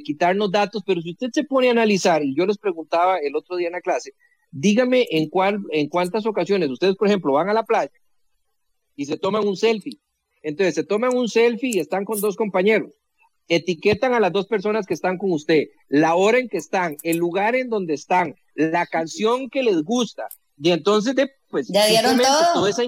quitarnos 0.04 0.50
datos, 0.50 0.82
pero 0.86 1.00
si 1.02 1.10
usted 1.10 1.28
se 1.32 1.44
pone 1.44 1.68
a 1.68 1.72
analizar, 1.72 2.24
y 2.24 2.34
yo 2.34 2.46
les 2.46 2.58
preguntaba 2.58 3.18
el 3.18 3.36
otro 3.36 3.56
día 3.56 3.68
en 3.68 3.74
la 3.74 3.80
clase, 3.80 4.12
dígame 4.50 5.06
en, 5.10 5.28
cuál, 5.28 5.58
en 5.70 5.88
cuántas 5.88 6.24
ocasiones 6.26 6.70
ustedes, 6.70 6.96
por 6.96 7.08
ejemplo, 7.08 7.32
van 7.34 7.48
a 7.48 7.54
la 7.54 7.64
playa 7.64 7.92
y 8.96 9.04
se 9.04 9.18
toman 9.18 9.46
un 9.46 9.56
selfie. 9.56 10.00
Entonces 10.42 10.74
se 10.74 10.84
toman 10.84 11.16
un 11.16 11.28
selfie 11.28 11.70
y 11.74 11.80
están 11.80 12.04
con 12.04 12.20
dos 12.20 12.36
compañeros 12.36 12.92
etiquetan 13.48 14.14
a 14.14 14.20
las 14.20 14.32
dos 14.32 14.46
personas 14.46 14.86
que 14.86 14.94
están 14.94 15.18
con 15.18 15.32
usted, 15.32 15.68
la 15.88 16.14
hora 16.14 16.38
en 16.38 16.48
que 16.48 16.58
están, 16.58 16.96
el 17.02 17.16
lugar 17.16 17.56
en 17.56 17.70
donde 17.70 17.94
están, 17.94 18.36
la 18.54 18.86
canción 18.86 19.48
que 19.48 19.62
les 19.62 19.82
gusta. 19.82 20.28
Y 20.60 20.70
entonces, 20.70 21.14
pues, 21.48 21.68
ya 21.68 21.86
dieron 21.86 22.16
todo? 22.18 22.26
Toda, 22.54 22.70
esa 22.70 22.82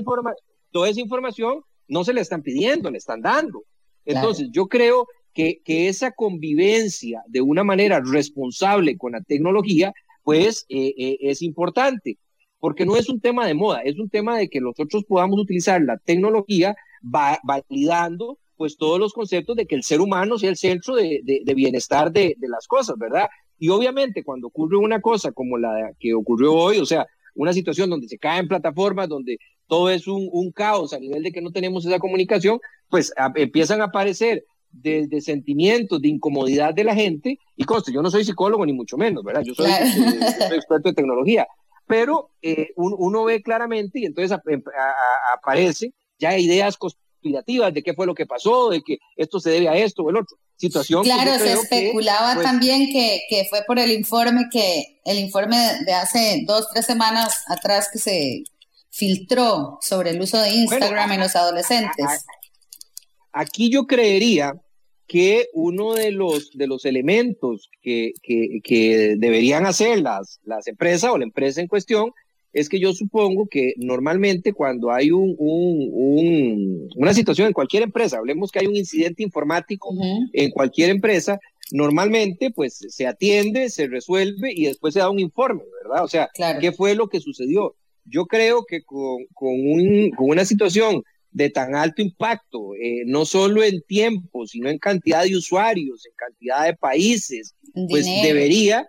toda 0.70 0.88
esa 0.88 1.00
información 1.00 1.62
no 1.88 2.04
se 2.04 2.12
le 2.12 2.20
están 2.20 2.42
pidiendo, 2.42 2.90
le 2.90 2.98
están 2.98 3.20
dando. 3.20 3.64
Entonces, 4.04 4.48
yo 4.52 4.66
creo 4.66 5.06
que, 5.32 5.60
que, 5.64 5.88
esa 5.88 6.12
convivencia 6.12 7.22
de 7.28 7.40
una 7.40 7.64
manera 7.64 8.00
responsable 8.00 8.96
con 8.96 9.12
la 9.12 9.20
tecnología, 9.20 9.92
pues 10.22 10.66
eh, 10.68 10.94
eh, 10.96 11.18
es 11.20 11.42
importante, 11.42 12.18
porque 12.58 12.86
no 12.86 12.96
es 12.96 13.08
un 13.08 13.20
tema 13.20 13.46
de 13.46 13.54
moda, 13.54 13.80
es 13.82 13.98
un 13.98 14.08
tema 14.08 14.38
de 14.38 14.48
que 14.48 14.60
nosotros 14.60 15.04
podamos 15.08 15.40
utilizar 15.40 15.80
la 15.82 15.98
tecnología 15.98 16.74
va, 17.02 17.38
validando 17.42 18.38
pues 18.56 18.76
todos 18.76 18.98
los 19.00 19.14
conceptos 19.14 19.56
de 19.56 19.64
que 19.64 19.74
el 19.74 19.82
ser 19.82 20.02
humano 20.02 20.38
sea 20.38 20.50
el 20.50 20.56
centro 20.56 20.94
de, 20.94 21.22
bienestar 21.54 22.12
de, 22.12 22.36
las 22.40 22.66
cosas, 22.66 22.98
¿verdad? 22.98 23.26
Y 23.58 23.70
obviamente 23.70 24.22
cuando 24.22 24.48
ocurre 24.48 24.76
una 24.76 25.00
cosa 25.00 25.32
como 25.32 25.56
la 25.56 25.92
que 25.98 26.12
ocurrió 26.12 26.52
hoy, 26.54 26.78
o 26.78 26.84
sea, 26.84 27.06
una 27.34 27.52
situación 27.52 27.90
donde 27.90 28.08
se 28.08 28.18
caen 28.18 28.48
plataformas, 28.48 29.08
donde 29.08 29.38
todo 29.66 29.90
es 29.90 30.06
un, 30.06 30.50
caos 30.52 30.92
a 30.92 30.98
nivel 30.98 31.22
de 31.22 31.32
que 31.32 31.40
no 31.40 31.52
tenemos 31.52 31.86
esa 31.86 31.98
comunicación, 31.98 32.60
pues 32.88 33.12
empiezan 33.36 33.80
a 33.80 33.84
aparecer 33.84 34.44
desde 34.72 35.20
sentimientos 35.20 36.00
de 36.00 36.08
incomodidad 36.08 36.74
de 36.74 36.84
la 36.84 36.94
gente, 36.94 37.38
y 37.56 37.64
conste, 37.64 37.92
yo 37.92 38.02
no 38.02 38.10
soy 38.10 38.24
psicólogo 38.24 38.64
ni 38.66 38.72
mucho 38.72 38.96
menos, 38.96 39.24
¿verdad? 39.24 39.42
Yo 39.42 39.54
soy, 39.54 39.70
experto 40.54 40.88
en 40.88 40.94
tecnología, 40.94 41.46
pero 41.86 42.30
eh, 42.42 42.70
uno 42.76 43.24
ve 43.24 43.42
claramente 43.42 44.00
y 44.00 44.06
entonces 44.06 44.36
aparece 45.36 45.92
ya 46.18 46.38
ideas 46.38 46.76
de 47.22 47.82
qué 47.82 47.94
fue 47.94 48.06
lo 48.06 48.14
que 48.14 48.26
pasó, 48.26 48.70
de 48.70 48.82
que 48.82 48.98
esto 49.16 49.40
se 49.40 49.50
debe 49.50 49.68
a 49.68 49.76
esto 49.76 50.02
o 50.02 50.10
el 50.10 50.16
otro. 50.16 50.36
Situación 50.56 51.02
claro, 51.04 51.38
se 51.38 51.52
especulaba 51.52 52.34
pues, 52.34 52.46
también 52.46 52.92
que, 52.92 53.20
que, 53.28 53.46
fue 53.48 53.62
por 53.66 53.78
el 53.78 53.92
informe 53.92 54.48
que, 54.50 55.00
el 55.04 55.18
informe 55.18 55.56
de 55.86 55.92
hace 55.94 56.44
dos, 56.46 56.68
tres 56.72 56.86
semanas 56.86 57.44
atrás 57.48 57.88
que 57.92 57.98
se 57.98 58.44
filtró 58.90 59.78
sobre 59.80 60.10
el 60.10 60.20
uso 60.20 60.38
de 60.38 60.50
Instagram 60.50 61.12
en 61.12 61.20
los 61.20 61.36
adolescentes. 61.36 62.06
Aquí 63.32 63.70
yo 63.70 63.86
creería 63.86 64.52
que 65.06 65.48
uno 65.54 65.94
de 65.94 66.12
los, 66.12 66.50
de 66.52 66.66
los 66.66 66.84
elementos 66.84 67.68
que, 67.80 68.12
que, 68.22 68.60
que 68.62 69.16
deberían 69.18 69.66
hacer 69.66 70.00
las, 70.00 70.40
las 70.44 70.66
empresas 70.66 71.10
o 71.10 71.18
la 71.18 71.24
empresa 71.24 71.60
en 71.60 71.68
cuestión 71.68 72.12
es 72.52 72.68
que 72.68 72.80
yo 72.80 72.92
supongo 72.92 73.46
que 73.46 73.74
normalmente 73.76 74.52
cuando 74.52 74.90
hay 74.90 75.10
un, 75.10 75.36
una 76.96 77.14
situación 77.14 77.46
en 77.46 77.52
cualquier 77.52 77.84
empresa, 77.84 78.18
hablemos 78.18 78.50
que 78.50 78.60
hay 78.60 78.66
un 78.66 78.76
incidente 78.76 79.22
informático 79.22 79.94
en 80.32 80.50
cualquier 80.50 80.90
empresa, 80.90 81.38
normalmente 81.72 82.50
pues 82.50 82.84
se 82.88 83.06
atiende, 83.06 83.70
se 83.70 83.86
resuelve 83.86 84.52
y 84.54 84.64
después 84.64 84.94
se 84.94 85.00
da 85.00 85.10
un 85.10 85.20
informe, 85.20 85.62
¿verdad? 85.82 86.04
O 86.04 86.08
sea, 86.08 86.28
¿qué 86.60 86.72
fue 86.72 86.94
lo 86.94 87.08
que 87.08 87.20
sucedió? 87.20 87.76
Yo 88.04 88.26
creo 88.26 88.64
que 88.66 88.82
con, 88.82 89.24
con, 89.34 89.52
un, 89.52 90.10
con 90.10 90.30
una 90.30 90.44
situación 90.44 91.02
de 91.32 91.50
tan 91.50 91.74
alto 91.76 92.02
impacto, 92.02 92.74
eh, 92.74 93.04
no 93.06 93.24
solo 93.24 93.62
en 93.62 93.82
tiempo, 93.82 94.46
sino 94.46 94.68
en 94.68 94.78
cantidad 94.78 95.22
de 95.22 95.36
usuarios, 95.36 96.04
en 96.06 96.12
cantidad 96.16 96.64
de 96.64 96.74
países, 96.76 97.54
pues 97.88 98.04
debería, 98.04 98.86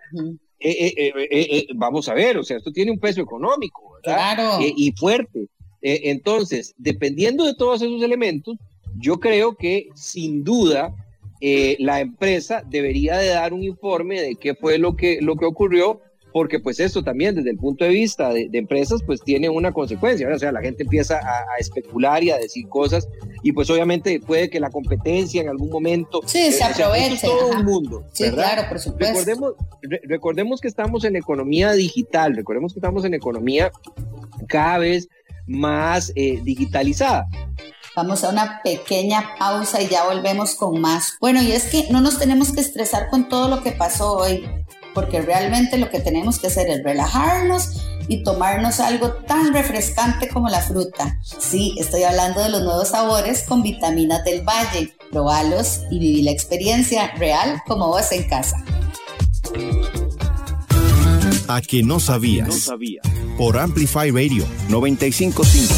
eh, 0.62 1.28
eh, 1.30 1.66
vamos 1.74 2.08
a 2.08 2.14
ver, 2.14 2.38
o 2.38 2.44
sea, 2.44 2.56
esto 2.56 2.72
tiene 2.72 2.90
un 2.90 2.98
peso 2.98 3.20
económico, 3.20 3.94
¿verdad? 3.94 4.34
Claro. 4.34 4.58
y 4.60 4.92
fuerte. 4.92 5.48
entonces, 5.80 6.74
dependiendo 6.78 7.44
de 7.44 7.54
todos 7.54 7.82
esos 7.82 8.02
elementos, 8.02 8.56
yo 8.98 9.18
creo 9.20 9.56
que 9.56 9.88
sin 9.94 10.44
duda 10.44 10.94
la 11.40 12.00
empresa 12.00 12.62
debería 12.68 13.18
de 13.18 13.28
dar 13.28 13.52
un 13.52 13.64
informe 13.64 14.20
de 14.20 14.36
qué 14.36 14.54
fue 14.54 14.78
lo 14.78 14.96
que, 14.96 15.18
lo 15.20 15.36
que 15.36 15.44
ocurrió 15.44 16.00
porque 16.32 16.58
pues 16.58 16.80
esto 16.80 17.02
también 17.02 17.34
desde 17.34 17.50
el 17.50 17.58
punto 17.58 17.84
de 17.84 17.90
vista 17.90 18.30
de, 18.30 18.48
empresas 18.52 19.02
pues 19.04 19.20
tiene 19.22 19.48
una 19.48 19.72
consecuencia, 19.72 20.28
o 20.34 20.38
sea, 20.38 20.52
la 20.52 20.60
gente 20.60 20.82
empieza 20.84 21.18
a, 21.18 21.58
especular 21.58 22.22
y 22.24 22.30
a 22.30 22.38
decir 22.38 22.68
cosas 22.68 23.08
y 23.42 23.52
pues 23.52 23.68
obviamente 23.70 24.20
puede 24.20 24.48
que 24.50 24.60
la 24.60 24.70
competencia 24.70 25.42
en 25.42 25.48
algún 25.48 25.70
momento... 25.70 26.20
Sí, 26.26 26.50
se 26.52 26.64
aproveche. 26.64 27.26
todo 27.26 27.52
el 27.52 27.64
mundo. 27.64 28.04
Sí, 28.12 28.30
claro, 28.30 28.68
por 28.68 28.78
supuesto. 28.78 29.18
Recordemos, 29.18 29.54
recordemos 30.04 30.60
que 30.60 30.68
estamos 30.68 31.04
en 31.04 31.16
economía 31.16 31.72
digital, 31.72 32.34
recordemos 32.34 32.72
que 32.72 32.78
estamos 32.78 33.04
en 33.04 33.14
economía 33.14 33.70
cada 34.48 34.78
vez 34.78 35.08
más 35.46 36.12
eh, 36.14 36.40
digitalizada. 36.42 37.26
Vamos 37.94 38.24
a 38.24 38.30
una 38.30 38.62
pequeña 38.62 39.34
pausa 39.38 39.82
y 39.82 39.88
ya 39.88 40.04
volvemos 40.04 40.54
con 40.54 40.80
más. 40.80 41.18
Bueno, 41.20 41.42
y 41.42 41.52
es 41.52 41.64
que 41.64 41.88
no 41.90 42.00
nos 42.00 42.18
tenemos 42.18 42.52
que 42.52 42.62
estresar 42.62 43.10
con 43.10 43.28
todo 43.28 43.48
lo 43.48 43.62
que 43.62 43.72
pasó 43.72 44.16
hoy 44.16 44.46
porque 44.94 45.20
realmente 45.20 45.78
lo 45.78 45.90
que 45.90 46.00
tenemos 46.00 46.38
que 46.38 46.48
hacer 46.48 46.68
es 46.68 46.82
relajarnos 46.82 47.82
y 48.08 48.22
tomarnos 48.22 48.80
algo 48.80 49.12
tan 49.12 49.52
refrescante 49.52 50.28
como 50.28 50.48
la 50.48 50.60
fruta. 50.60 51.18
Sí, 51.22 51.74
estoy 51.78 52.02
hablando 52.02 52.42
de 52.42 52.50
los 52.50 52.62
nuevos 52.62 52.88
sabores 52.88 53.44
con 53.44 53.62
vitaminas 53.62 54.24
del 54.24 54.42
valle. 54.42 54.92
Probalos 55.10 55.80
y 55.90 55.98
viví 55.98 56.22
la 56.22 56.30
experiencia 56.30 57.12
real 57.16 57.62
como 57.66 57.88
vos 57.88 58.12
en 58.12 58.28
casa. 58.28 58.56
A 61.48 61.60
que 61.60 61.82
no 61.82 62.00
sabías. 62.00 62.48
No 62.48 62.54
sabía. 62.54 63.02
Por 63.36 63.58
Amplify 63.58 64.10
Radio 64.10 64.44
955. 64.68 65.74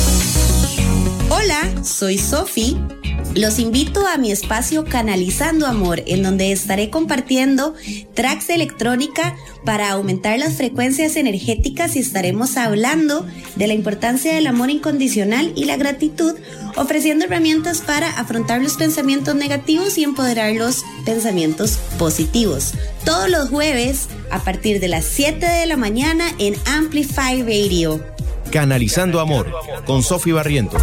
Hola, 1.31 1.83
soy 1.83 2.19
Sophie 2.19 2.77
los 3.35 3.59
invito 3.59 4.07
a 4.07 4.17
mi 4.17 4.31
espacio 4.31 4.85
Canalizando 4.85 5.67
Amor, 5.67 6.03
en 6.07 6.23
donde 6.23 6.53
estaré 6.53 6.91
compartiendo 6.91 7.75
tracks 8.15 8.49
electrónica 8.49 9.37
para 9.65 9.91
aumentar 9.91 10.39
las 10.39 10.55
frecuencias 10.55 11.17
energéticas 11.17 11.97
y 11.97 11.99
estaremos 11.99 12.57
hablando 12.57 13.27
de 13.57 13.67
la 13.67 13.75
importancia 13.75 14.35
del 14.35 14.47
amor 14.47 14.71
incondicional 14.71 15.53
y 15.57 15.65
la 15.65 15.77
gratitud, 15.77 16.35
ofreciendo 16.77 17.25
herramientas 17.25 17.81
para 17.81 18.09
afrontar 18.11 18.63
los 18.63 18.75
pensamientos 18.75 19.35
negativos 19.35 19.99
y 19.99 20.05
empoderar 20.05 20.55
los 20.55 20.85
pensamientos 21.05 21.79
positivos. 21.99 22.75
Todos 23.05 23.29
los 23.29 23.49
jueves 23.49 24.09
a 24.31 24.41
partir 24.41 24.81
de 24.81 24.89
las 24.89 25.05
7 25.05 25.45
de 25.45 25.67
la 25.67 25.77
mañana 25.77 26.25
en 26.39 26.55
Amplify 26.67 27.43
Radio. 27.43 28.05
Canalizando 28.51 29.21
Amor 29.21 29.53
con 29.87 30.03
Sofi 30.03 30.31
Barrientos. 30.31 30.83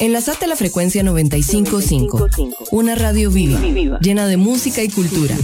Enlazate 0.00 0.44
a 0.44 0.48
la 0.48 0.54
frecuencia 0.54 1.02
955, 1.02 2.28
una 2.70 2.94
radio 2.94 3.30
viva, 3.32 3.60
llena 4.00 4.26
de 4.26 4.36
música 4.36 4.82
y 4.82 4.88
cultura. 4.88 5.36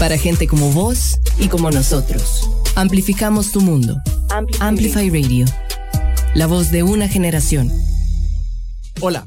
Para 0.00 0.18
gente 0.18 0.48
como 0.48 0.72
vos 0.72 1.18
y 1.38 1.46
como 1.46 1.70
nosotros. 1.70 2.50
Amplificamos 2.74 3.52
tu 3.52 3.60
mundo. 3.60 3.96
Amplify 4.58 5.10
Radio. 5.10 5.46
La 6.34 6.48
voz 6.48 6.70
de 6.72 6.82
una 6.82 7.08
generación. 7.08 7.70
Hola, 9.00 9.24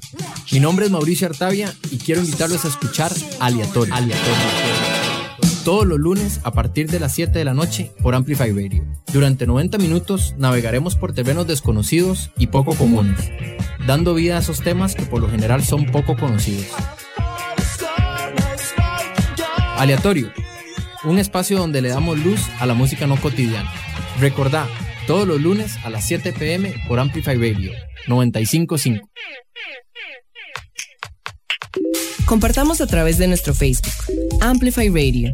mi 0.52 0.60
nombre 0.60 0.88
es 0.88 0.92
Mauricio 0.92 1.28
Artavia 1.28 1.74
y 1.90 1.98
quiero 1.98 2.22
invitarlos 2.22 2.66
a 2.66 2.68
escuchar 2.68 3.14
Aleatorio. 3.40 3.96
Todos 5.64 5.88
los 5.88 6.00
lunes 6.00 6.42
a 6.44 6.52
partir 6.52 6.90
de 6.90 7.00
las 7.00 7.14
7 7.14 7.38
de 7.38 7.46
la 7.46 7.54
noche 7.54 7.92
por 8.02 8.16
Amplify 8.16 8.52
Radio. 8.52 8.84
Durante 9.14 9.48
90 9.48 9.78
minutos 9.78 10.36
navegaremos 10.38 10.96
por 10.96 11.14
terrenos 11.14 11.48
desconocidos 11.48 12.32
y 12.38 12.48
poco 12.48 12.76
comunes 12.76 13.18
dando 13.90 14.14
vida 14.14 14.38
a 14.38 14.40
esos 14.42 14.62
temas 14.62 14.94
que 14.94 15.02
por 15.02 15.20
lo 15.20 15.28
general 15.28 15.64
son 15.64 15.88
poco 15.88 16.16
conocidos. 16.16 16.68
Aleatorio, 19.78 20.32
un 21.06 21.18
espacio 21.18 21.58
donde 21.58 21.82
le 21.82 21.90
damos 21.90 22.20
luz 22.20 22.40
a 22.60 22.68
la 22.68 22.76
música 22.76 23.08
no 23.08 23.20
cotidiana. 23.20 23.68
Recordá, 24.20 24.68
todos 25.08 25.28
los 25.28 25.42
lunes 25.42 25.76
a 25.84 25.90
las 25.90 26.06
7 26.06 26.34
pm 26.34 26.76
por 26.88 27.00
Amplify 27.00 27.36
Radio 27.36 27.72
955. 28.08 29.10
Compartamos 32.28 32.82
a 32.82 32.86
través 32.86 33.18
de 33.18 33.26
nuestro 33.26 33.56
Facebook, 33.56 33.92
Amplify 34.40 34.90
Radio. 34.90 35.34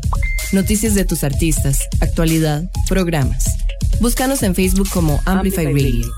Noticias 0.53 0.95
de 0.95 1.03
tus 1.03 1.25
artistas, 1.25 1.89
actualidad, 1.99 2.63
programas. 2.87 3.47
Búscanos 3.99 4.43
en 4.43 4.55
Facebook 4.55 4.87
como 4.93 5.19
Amplify, 5.25 5.65
Radio. 5.65 6.09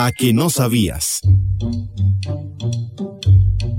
A 0.00 0.12
que 0.12 0.32
no 0.32 0.48
sabías. 0.48 1.22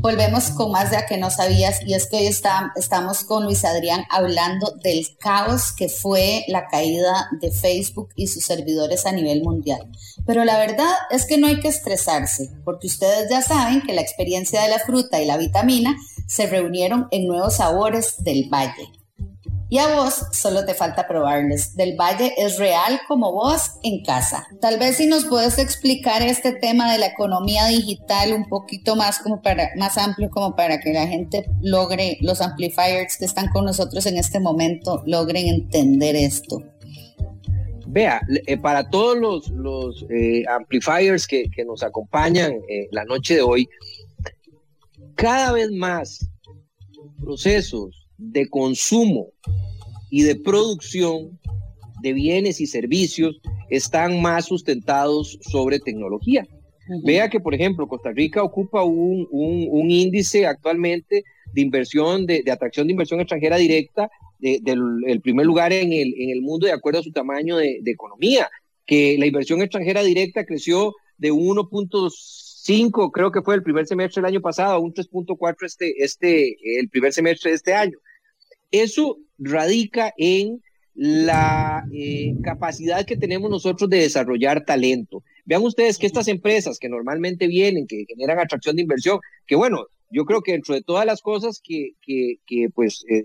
Volvemos 0.01 0.49
con 0.49 0.69
más 0.69 0.91
de 0.91 0.97
a 0.97 1.05
que 1.05 1.17
no 1.17 1.31
sabías 1.31 1.79
y 1.85 1.93
es 1.93 2.07
que 2.07 2.17
hoy 2.17 2.27
está, 2.27 2.73
estamos 2.75 3.23
con 3.23 3.45
Luis 3.45 3.63
Adrián 3.63 4.03
hablando 4.09 4.73
del 4.83 5.07
caos 5.17 5.71
que 5.71 5.87
fue 5.87 6.43
la 6.49 6.67
caída 6.67 7.29
de 7.39 7.51
Facebook 7.51 8.09
y 8.17 8.27
sus 8.27 8.43
servidores 8.43 9.05
a 9.05 9.13
nivel 9.13 9.43
mundial. 9.43 9.89
Pero 10.25 10.43
la 10.43 10.57
verdad 10.57 10.91
es 11.09 11.25
que 11.25 11.37
no 11.37 11.47
hay 11.47 11.61
que 11.61 11.69
estresarse, 11.69 12.49
porque 12.65 12.87
ustedes 12.87 13.29
ya 13.29 13.41
saben 13.41 13.81
que 13.81 13.93
la 13.93 14.01
experiencia 14.01 14.61
de 14.61 14.67
la 14.71 14.79
fruta 14.79 15.21
y 15.21 15.25
la 15.25 15.37
vitamina 15.37 15.95
se 16.27 16.47
reunieron 16.47 17.07
en 17.11 17.27
nuevos 17.27 17.55
sabores 17.55 18.21
del 18.25 18.49
valle. 18.49 18.98
Y 19.71 19.77
a 19.77 19.95
vos 19.95 20.25
solo 20.31 20.65
te 20.65 20.73
falta 20.73 21.07
probarles. 21.07 21.75
Del 21.75 21.95
Valle 21.95 22.33
es 22.37 22.57
real 22.57 22.99
como 23.07 23.31
vos 23.31 23.73
en 23.83 24.03
casa. 24.03 24.47
Tal 24.59 24.79
vez 24.79 24.97
si 24.97 25.05
nos 25.05 25.25
puedes 25.25 25.59
explicar 25.59 26.23
este 26.23 26.53
tema 26.53 26.91
de 26.91 26.97
la 26.97 27.05
economía 27.05 27.67
digital 27.67 28.33
un 28.33 28.49
poquito 28.49 28.95
más 28.95 29.19
como 29.19 29.43
para 29.43 29.69
más 29.77 29.99
amplio 29.99 30.31
como 30.31 30.55
para 30.55 30.79
que 30.79 30.91
la 30.91 31.05
gente 31.05 31.45
logre 31.61 32.17
los 32.21 32.41
amplifiers 32.41 33.17
que 33.17 33.25
están 33.25 33.49
con 33.49 33.65
nosotros 33.65 34.07
en 34.07 34.17
este 34.17 34.39
momento 34.39 35.03
logren 35.05 35.47
entender 35.47 36.15
esto. 36.15 36.63
Vea, 37.85 38.21
eh, 38.47 38.57
para 38.57 38.89
todos 38.89 39.17
los, 39.17 39.49
los 39.49 40.05
eh, 40.09 40.45
amplifiers 40.47 41.27
que, 41.27 41.47
nos 41.65 41.83
acompañan 41.83 42.53
eh, 42.69 42.87
la 42.91 43.03
noche 43.05 43.35
de 43.35 43.41
hoy, 43.41 43.69
cada 45.15 45.51
vez 45.51 45.71
más 45.71 46.27
procesos 47.19 47.98
de 48.19 48.47
consumo 48.49 49.31
y 50.11 50.23
de 50.23 50.35
producción 50.35 51.39
de 52.01 52.13
bienes 52.13 52.61
y 52.61 52.67
servicios 52.67 53.41
están 53.69 54.21
más 54.21 54.45
sustentados 54.45 55.39
sobre 55.41 55.79
tecnología. 55.79 56.45
Vea 57.03 57.29
que, 57.29 57.39
por 57.39 57.53
ejemplo, 57.53 57.87
Costa 57.87 58.11
Rica 58.11 58.43
ocupa 58.43 58.83
un, 58.83 59.27
un, 59.29 59.91
índice 59.91 60.47
actualmente 60.47 61.23
de 61.53 61.61
inversión, 61.61 62.25
de, 62.25 62.41
de, 62.43 62.51
atracción 62.51 62.87
de 62.87 62.93
inversión 62.93 63.19
extranjera 63.19 63.57
directa, 63.57 64.09
del 64.39 65.21
primer 65.21 65.45
lugar 65.45 65.71
en 65.73 65.91
el, 65.91 66.13
en 66.17 66.29
el 66.29 66.41
mundo 66.41 66.65
de 66.65 66.73
acuerdo 66.73 66.99
a 66.99 67.03
su 67.03 67.11
tamaño 67.11 67.57
de, 67.57 67.79
de 67.81 67.91
economía, 67.91 68.49
que 68.85 69.17
la 69.19 69.27
inversión 69.27 69.61
extranjera 69.61 70.01
directa 70.01 70.45
creció 70.45 70.93
de 71.17 71.31
1.5, 71.31 73.11
creo 73.11 73.31
que 73.31 73.41
fue 73.41 73.55
el 73.55 73.63
primer 73.63 73.85
semestre 73.85 74.21
del 74.21 74.29
año 74.29 74.41
pasado, 74.41 74.73
a 74.73 74.79
un 74.79 74.93
3.4 74.93 75.55
este, 75.61 76.03
este, 76.03 76.79
el 76.79 76.89
primer 76.89 77.13
semestre 77.13 77.51
de 77.51 77.57
este 77.57 77.73
año. 77.73 77.97
Eso 78.71 79.17
radica 79.37 80.13
en 80.17 80.61
la 80.95 81.85
eh, 81.93 82.35
capacidad 82.43 83.05
que 83.05 83.15
tenemos 83.15 83.49
nosotros 83.49 83.89
de 83.89 84.01
desarrollar 84.01 84.65
talento. 84.65 85.23
Vean 85.45 85.63
ustedes 85.63 85.97
que 85.97 86.05
estas 86.05 86.27
empresas 86.27 86.77
que 86.77 86.89
normalmente 86.89 87.47
vienen, 87.47 87.87
que 87.87 88.05
generan 88.07 88.39
atracción 88.39 88.75
de 88.75 88.81
inversión, 88.81 89.19
que 89.47 89.55
bueno, 89.55 89.85
yo 90.11 90.25
creo 90.25 90.41
que 90.41 90.51
dentro 90.51 90.75
de 90.75 90.81
todas 90.81 91.05
las 91.05 91.21
cosas 91.21 91.61
que, 91.63 91.91
que, 92.01 92.69
pues 92.73 93.05
eh, 93.09 93.23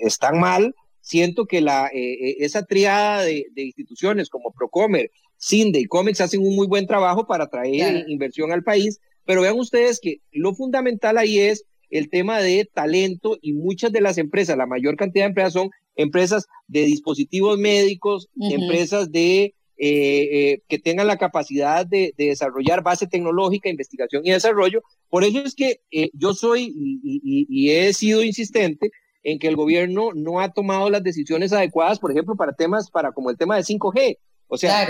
están 0.00 0.38
mal, 0.40 0.74
siento 1.00 1.46
que 1.46 1.60
la, 1.60 1.88
eh, 1.92 2.36
esa 2.38 2.64
triada 2.64 3.22
de, 3.22 3.44
instituciones 3.54 4.30
como 4.30 4.52
Procomer, 4.52 5.10
Cinde 5.36 5.80
y 5.80 5.84
Comex 5.84 6.22
hacen 6.22 6.40
un 6.40 6.56
muy 6.56 6.66
buen 6.66 6.86
trabajo 6.86 7.26
para 7.26 7.48
traer 7.48 8.08
inversión 8.08 8.50
al 8.50 8.62
país, 8.62 8.98
pero 9.26 9.42
vean 9.42 9.58
ustedes 9.58 10.00
que 10.00 10.22
lo 10.32 10.54
fundamental 10.54 11.18
ahí 11.18 11.38
es 11.38 11.64
el 11.90 12.10
tema 12.10 12.40
de 12.40 12.68
talento 12.72 13.38
y 13.40 13.52
muchas 13.52 13.92
de 13.92 14.00
las 14.00 14.18
empresas, 14.18 14.56
la 14.56 14.66
mayor 14.66 14.96
cantidad 14.96 15.24
de 15.24 15.28
empresas 15.28 15.52
son 15.52 15.70
empresas 15.96 16.46
de 16.66 16.82
dispositivos 16.82 17.58
médicos, 17.58 18.28
empresas 18.36 19.10
de 19.10 19.54
eh, 19.76 20.52
eh, 20.52 20.62
que 20.68 20.78
tengan 20.78 21.08
la 21.08 21.18
capacidad 21.18 21.84
de, 21.84 22.14
desarrollar 22.16 22.84
base 22.84 23.08
tecnológica, 23.08 23.68
investigación 23.68 24.22
y 24.24 24.30
desarrollo. 24.30 24.82
Por 25.08 25.24
eso 25.24 25.40
es 25.40 25.54
que 25.54 25.80
eh, 25.90 26.10
yo 26.12 26.32
soy 26.32 26.72
y, 26.74 27.70
he 27.70 27.92
sido 27.92 28.22
insistente 28.22 28.90
en 29.24 29.38
que 29.38 29.48
el 29.48 29.56
gobierno 29.56 30.10
no 30.14 30.40
ha 30.40 30.52
tomado 30.52 30.90
las 30.90 31.02
decisiones 31.02 31.52
adecuadas, 31.52 31.98
por 31.98 32.12
ejemplo, 32.12 32.36
para 32.36 32.54
temas, 32.54 32.90
para 32.90 33.12
como 33.12 33.30
el 33.30 33.36
tema 33.36 33.56
de 33.56 33.62
5G. 33.62 34.18
O 34.46 34.58
sea, 34.58 34.86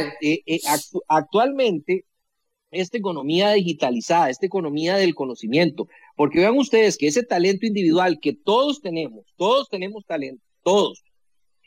actualmente 1.08 2.04
esta 2.74 2.98
economía 2.98 3.52
digitalizada, 3.52 4.30
esta 4.30 4.46
economía 4.46 4.96
del 4.96 5.14
conocimiento, 5.14 5.88
porque 6.16 6.40
vean 6.40 6.58
ustedes 6.58 6.96
que 6.96 7.06
ese 7.06 7.22
talento 7.22 7.66
individual 7.66 8.18
que 8.20 8.34
todos 8.34 8.80
tenemos, 8.80 9.24
todos 9.36 9.68
tenemos 9.68 10.04
talento, 10.06 10.42
todos, 10.62 11.02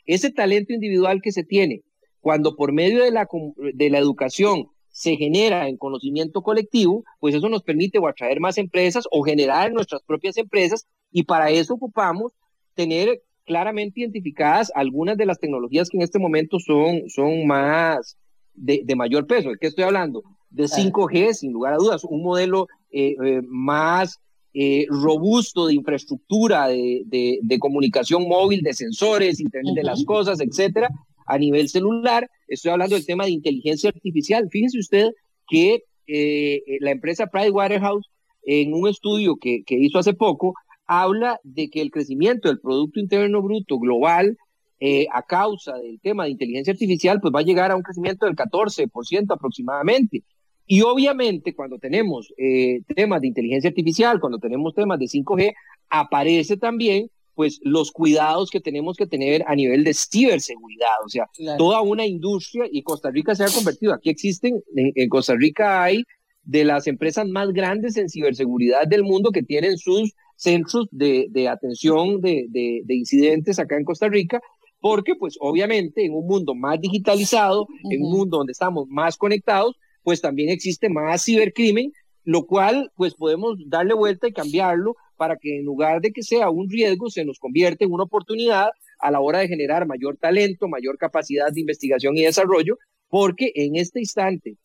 ese 0.06 0.30
talento 0.30 0.72
individual 0.72 1.20
que 1.22 1.32
se 1.32 1.44
tiene, 1.44 1.82
cuando 2.20 2.56
por 2.56 2.72
medio 2.72 3.04
de 3.04 3.10
la, 3.10 3.26
de 3.74 3.90
la 3.90 3.98
educación 3.98 4.68
se 4.90 5.16
genera 5.16 5.68
en 5.68 5.76
conocimiento 5.76 6.42
colectivo, 6.42 7.04
pues 7.20 7.34
eso 7.34 7.48
nos 7.48 7.62
permite 7.62 7.98
o 7.98 8.08
atraer 8.08 8.40
más 8.40 8.58
empresas 8.58 9.04
o 9.10 9.22
generar 9.22 9.72
nuestras 9.72 10.02
propias 10.02 10.36
empresas 10.36 10.86
y 11.12 11.22
para 11.24 11.50
eso 11.50 11.74
ocupamos 11.74 12.32
tener 12.74 13.22
claramente 13.44 14.00
identificadas 14.00 14.72
algunas 14.74 15.16
de 15.16 15.26
las 15.26 15.38
tecnologías 15.38 15.88
que 15.88 15.96
en 15.96 16.02
este 16.02 16.18
momento 16.18 16.58
son, 16.58 17.08
son 17.08 17.46
más 17.46 18.16
de, 18.58 18.82
de 18.84 18.96
mayor 18.96 19.26
peso. 19.26 19.50
¿De 19.50 19.56
qué 19.60 19.68
estoy 19.68 19.84
hablando? 19.84 20.22
De 20.50 20.64
5G, 20.64 21.34
sin 21.34 21.52
lugar 21.52 21.74
a 21.74 21.76
dudas, 21.76 22.04
un 22.04 22.22
modelo 22.22 22.68
eh, 22.90 23.14
eh, 23.24 23.42
más 23.46 24.18
eh, 24.54 24.86
robusto 24.88 25.66
de 25.66 25.74
infraestructura, 25.74 26.68
de, 26.68 27.38
de, 27.42 27.58
comunicación 27.58 28.26
móvil, 28.26 28.62
de 28.62 28.72
sensores, 28.72 29.40
Internet 29.40 29.74
de 29.74 29.84
las 29.84 30.04
cosas, 30.04 30.40
etcétera, 30.40 30.88
a 31.26 31.38
nivel 31.38 31.68
celular. 31.68 32.28
Estoy 32.48 32.72
hablando 32.72 32.96
del 32.96 33.06
tema 33.06 33.24
de 33.24 33.32
inteligencia 33.32 33.90
artificial. 33.90 34.48
Fíjense 34.50 34.78
usted 34.78 35.10
que 35.46 35.84
eh, 36.06 36.62
la 36.80 36.90
empresa 36.90 37.26
Pricewaterhouse, 37.26 38.06
en 38.42 38.72
un 38.72 38.88
estudio 38.88 39.36
que, 39.36 39.62
que, 39.64 39.76
hizo 39.76 39.98
hace 39.98 40.14
poco, 40.14 40.54
habla 40.86 41.38
de 41.44 41.68
que 41.68 41.82
el 41.82 41.90
crecimiento 41.90 42.48
del 42.48 42.60
Producto 42.60 42.98
Interno 42.98 43.42
Bruto 43.42 43.78
global 43.78 44.38
eh, 44.80 45.06
a 45.12 45.22
causa 45.22 45.74
del 45.74 46.00
tema 46.00 46.24
de 46.24 46.30
inteligencia 46.30 46.72
artificial, 46.72 47.20
pues 47.20 47.34
va 47.34 47.40
a 47.40 47.44
llegar 47.44 47.70
a 47.70 47.76
un 47.76 47.82
crecimiento 47.82 48.26
del 48.26 48.36
14% 48.36 49.26
aproximadamente. 49.34 50.22
Y 50.66 50.82
obviamente 50.82 51.54
cuando 51.54 51.78
tenemos 51.78 52.32
eh, 52.36 52.82
temas 52.94 53.22
de 53.22 53.28
inteligencia 53.28 53.70
artificial, 53.70 54.20
cuando 54.20 54.38
tenemos 54.38 54.74
temas 54.74 54.98
de 54.98 55.06
5G, 55.06 55.54
aparece 55.88 56.58
también 56.58 57.10
pues 57.34 57.60
los 57.62 57.92
cuidados 57.92 58.50
que 58.50 58.60
tenemos 58.60 58.96
que 58.96 59.06
tener 59.06 59.44
a 59.46 59.54
nivel 59.54 59.84
de 59.84 59.94
ciberseguridad, 59.94 60.88
o 61.04 61.08
sea, 61.08 61.26
toda 61.56 61.80
una 61.82 62.04
industria 62.04 62.64
y 62.68 62.82
Costa 62.82 63.12
Rica 63.12 63.32
se 63.36 63.44
ha 63.44 63.48
convertido, 63.48 63.94
aquí 63.94 64.10
existen, 64.10 64.60
en, 64.74 65.08
Costa 65.08 65.36
Rica 65.36 65.84
hay 65.84 66.02
de 66.42 66.64
las 66.64 66.88
empresas 66.88 67.28
más 67.28 67.52
grandes 67.52 67.96
en 67.96 68.08
ciberseguridad 68.08 68.88
del 68.88 69.04
mundo 69.04 69.30
que 69.30 69.44
tienen 69.44 69.78
sus 69.78 70.14
centros 70.34 70.88
de, 70.90 71.28
de 71.30 71.46
atención 71.46 72.20
de, 72.20 72.46
de, 72.48 72.82
de, 72.84 72.94
incidentes 72.96 73.60
acá 73.60 73.76
en 73.76 73.84
Costa 73.84 74.08
Rica, 74.08 74.40
porque 74.80 75.14
pues 75.14 75.36
obviamente 75.40 76.04
en 76.04 76.14
un 76.14 76.26
mundo 76.26 76.54
más 76.54 76.80
digitalizado, 76.80 77.66
en 77.90 78.02
un 78.02 78.10
mundo 78.10 78.38
donde 78.38 78.52
estamos 78.52 78.86
más 78.88 79.16
conectados, 79.16 79.76
pues 80.02 80.20
también 80.20 80.50
existe 80.50 80.88
más 80.88 81.24
cibercrimen, 81.24 81.92
lo 82.24 82.46
cual 82.46 82.90
pues 82.96 83.14
podemos 83.14 83.56
darle 83.66 83.94
vuelta 83.94 84.28
y 84.28 84.32
cambiarlo 84.32 84.96
para 85.16 85.36
que 85.36 85.58
en 85.58 85.64
lugar 85.64 86.00
de 86.00 86.12
que 86.12 86.22
sea 86.22 86.48
un 86.50 86.70
riesgo, 86.70 87.10
se 87.10 87.24
nos 87.24 87.38
convierte 87.38 87.84
en 87.84 87.92
una 87.92 88.04
oportunidad 88.04 88.68
a 89.00 89.10
la 89.10 89.20
hora 89.20 89.40
de 89.40 89.48
generar 89.48 89.86
mayor 89.86 90.16
talento, 90.16 90.68
mayor 90.68 90.96
capacidad 90.96 91.52
de 91.52 91.60
investigación 91.60 92.16
y 92.16 92.22
desarrollo, 92.22 92.78
porque 93.08 93.52
en 93.54 93.76
este 93.76 94.00
instante, 94.00 94.56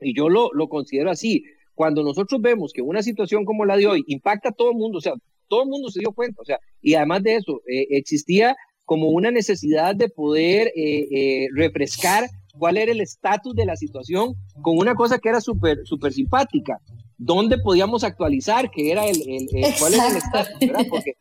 y 0.00 0.14
yo 0.14 0.28
lo, 0.28 0.50
lo 0.52 0.68
considero 0.68 1.10
así, 1.10 1.44
cuando 1.74 2.02
nosotros 2.02 2.40
vemos 2.40 2.72
que 2.72 2.82
una 2.82 3.02
situación 3.02 3.44
como 3.44 3.64
la 3.64 3.76
de 3.76 3.86
hoy 3.86 4.04
impacta 4.06 4.50
a 4.50 4.52
todo 4.52 4.70
el 4.70 4.76
mundo, 4.76 4.98
o 4.98 5.00
sea, 5.00 5.14
todo 5.48 5.62
el 5.64 5.68
mundo 5.68 5.90
se 5.90 6.00
dio 6.00 6.12
cuenta, 6.12 6.40
o 6.40 6.44
sea, 6.44 6.58
y 6.80 6.94
además 6.94 7.22
de 7.22 7.36
eso, 7.36 7.60
eh, 7.66 7.86
existía 7.90 8.56
como 8.92 9.08
una 9.08 9.30
necesidad 9.30 9.96
de 9.96 10.10
poder 10.10 10.70
eh, 10.76 11.08
eh, 11.10 11.46
refrescar 11.54 12.28
cuál 12.58 12.76
era 12.76 12.92
el 12.92 13.00
estatus 13.00 13.54
de 13.54 13.64
la 13.64 13.74
situación 13.74 14.34
con 14.60 14.76
una 14.76 14.94
cosa 14.94 15.18
que 15.18 15.30
era 15.30 15.40
súper 15.40 15.78
súper 15.84 16.12
simpática. 16.12 16.78
¿Dónde 17.16 17.56
podíamos 17.56 18.04
actualizar? 18.04 18.70
Que 18.70 18.92
era 18.92 19.06
el, 19.06 19.48
cuál 19.78 19.94
era 19.94 20.08
el 20.08 20.16
estatus, 20.18 20.58
Porque 20.90 21.14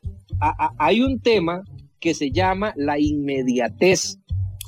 hay 0.78 1.00
un 1.00 1.22
tema 1.22 1.64
que 2.02 2.14
se 2.14 2.30
llama 2.30 2.74
la 2.76 3.00
inmediatez. 3.00 4.18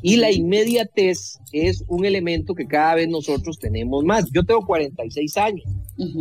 Y 0.06 0.18
la 0.18 0.32
inmediatez 0.32 1.40
es 1.54 1.82
un 1.88 2.04
elemento 2.04 2.54
que 2.54 2.68
cada 2.68 2.96
vez 2.96 3.08
nosotros 3.08 3.58
tenemos 3.58 4.04
más. 4.04 4.30
Yo 4.34 4.44
tengo 4.44 4.66
46 4.66 5.38
años. 5.38 5.64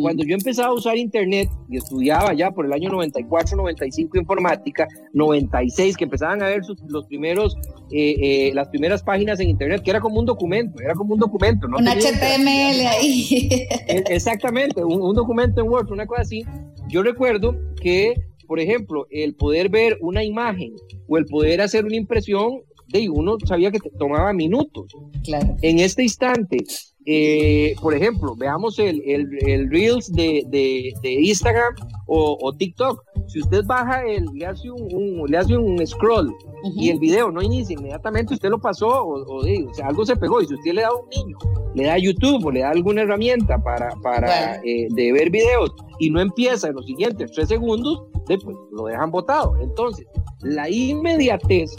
Cuando 0.01 0.25
yo 0.25 0.35
empezaba 0.35 0.69
a 0.69 0.73
usar 0.73 0.97
Internet 0.97 1.49
y 1.69 1.79
estudiaba 1.79 2.33
ya 2.33 2.53
por 2.53 2.65
el 2.65 2.73
año 2.73 2.91
94, 2.91 3.57
95 3.57 4.19
informática, 4.19 4.87
96, 5.15 5.97
que 5.97 6.05
empezaban 6.05 6.43
a 6.43 6.47
ver 6.47 6.61
los 6.87 7.07
primeros, 7.07 7.57
eh, 7.91 8.15
eh, 8.21 8.53
las 8.55 8.69
primeras 8.69 9.03
páginas 9.03 9.41
en 9.41 9.49
Internet, 9.49 9.83
que 9.83 9.91
era 9.91 10.01
como 10.01 10.21
un 10.21 10.27
documento, 10.27 10.81
era 10.81 10.95
como 10.95 11.15
un 11.15 11.21
documento. 11.21 11.67
¿no? 11.67 11.79
Un 11.79 11.89
HTML 11.89 12.87
ahí. 12.87 13.49
E, 13.89 14.05
exactamente, 14.11 14.85
un, 14.85 15.13
documento 15.15 15.61
en 15.61 15.69
Word, 15.69 15.91
una 15.91 16.07
cosa 16.07 16.23
así. 16.23 16.45
yo 16.89 17.03
recuerdo 17.03 17.57
que, 17.81 18.15
por 18.47 18.61
ejemplo, 18.61 19.09
el 19.11 19.35
poder 19.35 19.71
ver 19.71 19.99
una 20.01 20.23
imagen 20.23 20.75
o 21.09 21.19
el 21.19 21.25
poder 21.25 21.61
hacer 21.61 21.85
una 21.85 21.97
impresión, 21.97 22.61
de 22.89 23.09
uno 23.09 23.37
sabía 23.45 23.71
que 23.71 23.79
tomaba 23.99 24.33
minutos. 24.33 24.93
Claro. 25.25 25.57
En 25.63 25.79
este 25.79 26.03
instante, 26.03 26.59
eh, 27.05 27.75
por 27.81 27.95
ejemplo, 27.95 28.37
veamos 28.37 28.79
el, 28.79 29.03
el, 29.05 29.71
Reels 29.71 30.13
de, 30.13 30.45
de, 30.49 31.13
Instagram 31.13 31.75
o, 32.07 32.55
TikTok. 32.57 33.03
Si 33.27 33.41
usted 33.41 33.65
baja, 33.65 34.05
el, 34.05 34.27
le, 34.35 34.47
hace 34.47 34.71
un, 34.71 35.25
le 35.29 35.37
hace 35.37 35.57
un 35.57 35.85
scroll 35.87 36.33
y 36.77 36.91
el 36.91 36.99
video 36.99 37.31
no 37.31 37.43
inicia 37.43 37.75
inmediatamente, 37.75 38.35
usted 38.35 38.51
lo 38.51 38.61
pasó 38.61 38.89
o, 38.89 39.41
o, 39.41 39.75
sea, 39.75 39.89
algo 39.89 40.05
se 40.05 40.17
pegó. 40.17 40.41
Y 40.43 40.47
si 40.47 40.55
usted 40.55 40.75
le 40.75 40.83
da 40.83 40.89
a 40.89 40.95
un 40.95 41.09
niño, 41.09 41.39
le 41.75 41.85
da 41.85 41.99
YouTube 41.99 42.45
o 42.45 42.51
le 42.51 42.61
da 42.61 42.71
alguna 42.71 43.03
herramienta 43.03 43.63
para, 43.63 43.91
para 44.03 44.57
eh, 44.57 44.87
de 44.91 45.13
ver 45.13 45.31
videos 45.31 45.73
y 45.99 46.11
no 46.11 46.21
empieza 46.21 46.69
en 46.69 46.75
los 46.75 46.87
siguientes 46.87 47.33
tres 47.33 47.49
segundos, 47.49 48.03
después 48.29 48.57
lo 48.71 48.87
dejan 48.87 49.11
botado. 49.11 49.57
Entonces, 49.61 50.07
la 50.43 50.69
inmediatez 50.69 51.75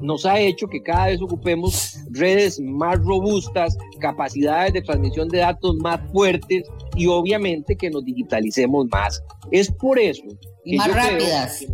nos 0.00 0.26
ha 0.26 0.38
hecho 0.40 0.66
que 0.66 0.82
cada 0.82 1.06
vez 1.06 1.20
ocupemos 1.20 1.98
redes 2.10 2.60
más 2.60 2.98
robustas, 2.98 3.76
capacidades 4.00 4.72
de 4.72 4.82
transmisión 4.82 5.28
de 5.28 5.38
datos 5.38 5.76
más 5.76 6.00
fuertes 6.12 6.64
y 6.96 7.06
obviamente 7.06 7.76
que 7.76 7.90
nos 7.90 8.04
digitalicemos 8.04 8.86
más. 8.90 9.22
Es 9.50 9.70
por 9.70 9.98
eso. 9.98 10.24
Y 10.64 10.76
más 10.76 10.94
rápidas. 10.94 11.64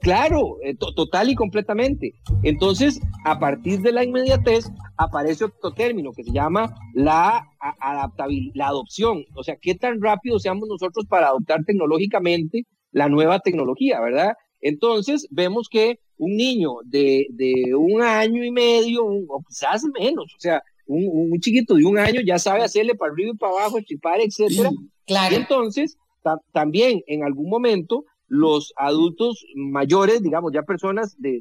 claro, 0.00 0.56
eh, 0.62 0.74
total 0.76 1.30
y 1.30 1.34
completamente. 1.34 2.14
Entonces, 2.42 3.00
a 3.24 3.38
partir 3.38 3.80
de 3.80 3.92
la 3.92 4.04
inmediatez, 4.04 4.70
aparece 4.96 5.44
otro 5.44 5.72
término 5.72 6.12
que 6.12 6.24
se 6.24 6.32
llama 6.32 6.74
la 6.94 7.48
adaptabilidad, 7.80 8.54
la 8.54 8.68
adopción. 8.68 9.24
O 9.34 9.42
sea, 9.42 9.56
qué 9.60 9.74
tan 9.74 10.00
rápido 10.00 10.38
seamos 10.38 10.68
nosotros 10.68 11.06
para 11.08 11.28
adoptar 11.28 11.64
tecnológicamente 11.64 12.64
la 12.92 13.08
nueva 13.08 13.40
tecnología, 13.40 14.00
¿verdad? 14.00 14.34
Entonces, 14.60 15.26
vemos 15.30 15.68
que 15.68 16.00
un 16.18 16.36
niño 16.36 16.74
de, 16.84 17.26
un 17.76 18.02
año 18.02 18.44
y 18.44 18.50
medio, 18.50 19.04
o 19.04 19.42
quizás 19.48 19.84
menos, 19.98 20.32
o 20.36 20.40
sea, 20.40 20.62
un, 20.86 21.38
chiquito 21.40 21.74
de 21.74 21.84
un 21.84 21.98
año 21.98 22.20
ya 22.26 22.38
sabe 22.38 22.62
hacerle 22.62 22.94
para 22.94 23.12
arriba 23.12 23.32
y 23.34 23.36
para 23.36 23.52
abajo, 23.52 23.80
chipar, 23.80 24.20
etcétera. 24.20 24.70
Claro. 25.06 25.34
Y 25.34 25.38
entonces, 25.38 25.96
también 26.52 27.02
en 27.06 27.24
algún 27.24 27.48
momento, 27.48 28.04
los 28.26 28.72
adultos 28.76 29.44
mayores, 29.54 30.22
digamos, 30.22 30.52
ya 30.52 30.62
personas 30.62 31.16
de, 31.18 31.40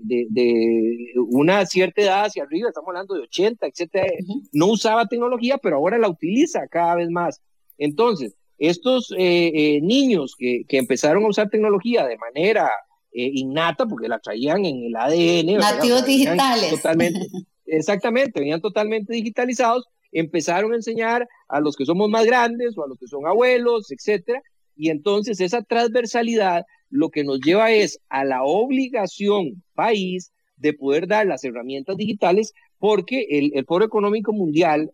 una 1.29 1.65
cierta 1.65 2.01
edad 2.01 2.25
hacia 2.25 2.43
arriba, 2.43 2.69
estamos 2.69 2.89
hablando 2.89 3.15
de 3.15 3.21
80, 3.21 3.67
etcétera, 3.67 4.07
no 4.53 4.67
usaba 4.67 5.07
tecnología, 5.07 5.57
pero 5.57 5.77
ahora 5.77 5.97
la 5.97 6.09
utiliza 6.09 6.67
cada 6.69 6.95
vez 6.95 7.09
más. 7.09 7.41
Entonces, 7.77 8.35
estos 8.57 9.11
eh, 9.17 9.51
eh, 9.53 9.81
niños 9.81 10.35
que, 10.37 10.63
que 10.67 10.77
empezaron 10.77 11.23
a 11.25 11.29
usar 11.29 11.49
tecnología 11.49 12.07
de 12.07 12.17
manera 12.17 12.69
eh, 13.17 13.31
innata, 13.33 13.87
porque 13.87 14.07
la 14.07 14.19
traían 14.19 14.63
en 14.63 14.83
el 14.83 14.95
ADN. 14.95 15.57
Nativos 15.57 16.05
digitales. 16.05 16.69
Totalmente, 16.69 17.27
exactamente, 17.65 18.39
venían 18.39 18.61
totalmente 18.61 19.11
digitalizados, 19.11 19.85
empezaron 20.11 20.71
a 20.73 20.75
enseñar 20.75 21.27
a 21.47 21.59
los 21.59 21.75
que 21.75 21.85
somos 21.85 22.11
más 22.11 22.27
grandes 22.27 22.77
o 22.77 22.83
a 22.83 22.87
los 22.87 22.99
que 22.99 23.07
son 23.07 23.25
abuelos, 23.25 23.91
etcétera, 23.91 24.43
y 24.75 24.91
entonces 24.91 25.41
esa 25.41 25.63
transversalidad 25.63 26.67
lo 26.91 27.09
que 27.09 27.23
nos 27.23 27.39
lleva 27.39 27.71
es 27.71 27.99
a 28.07 28.23
la 28.23 28.43
obligación 28.43 29.63
país 29.73 30.31
de 30.55 30.73
poder 30.73 31.07
dar 31.07 31.25
las 31.25 31.43
herramientas 31.43 31.97
digitales 31.97 32.53
porque 32.77 33.25
el, 33.31 33.51
el 33.55 33.65
Foro 33.65 33.83
Económico 33.83 34.31
Mundial 34.31 34.91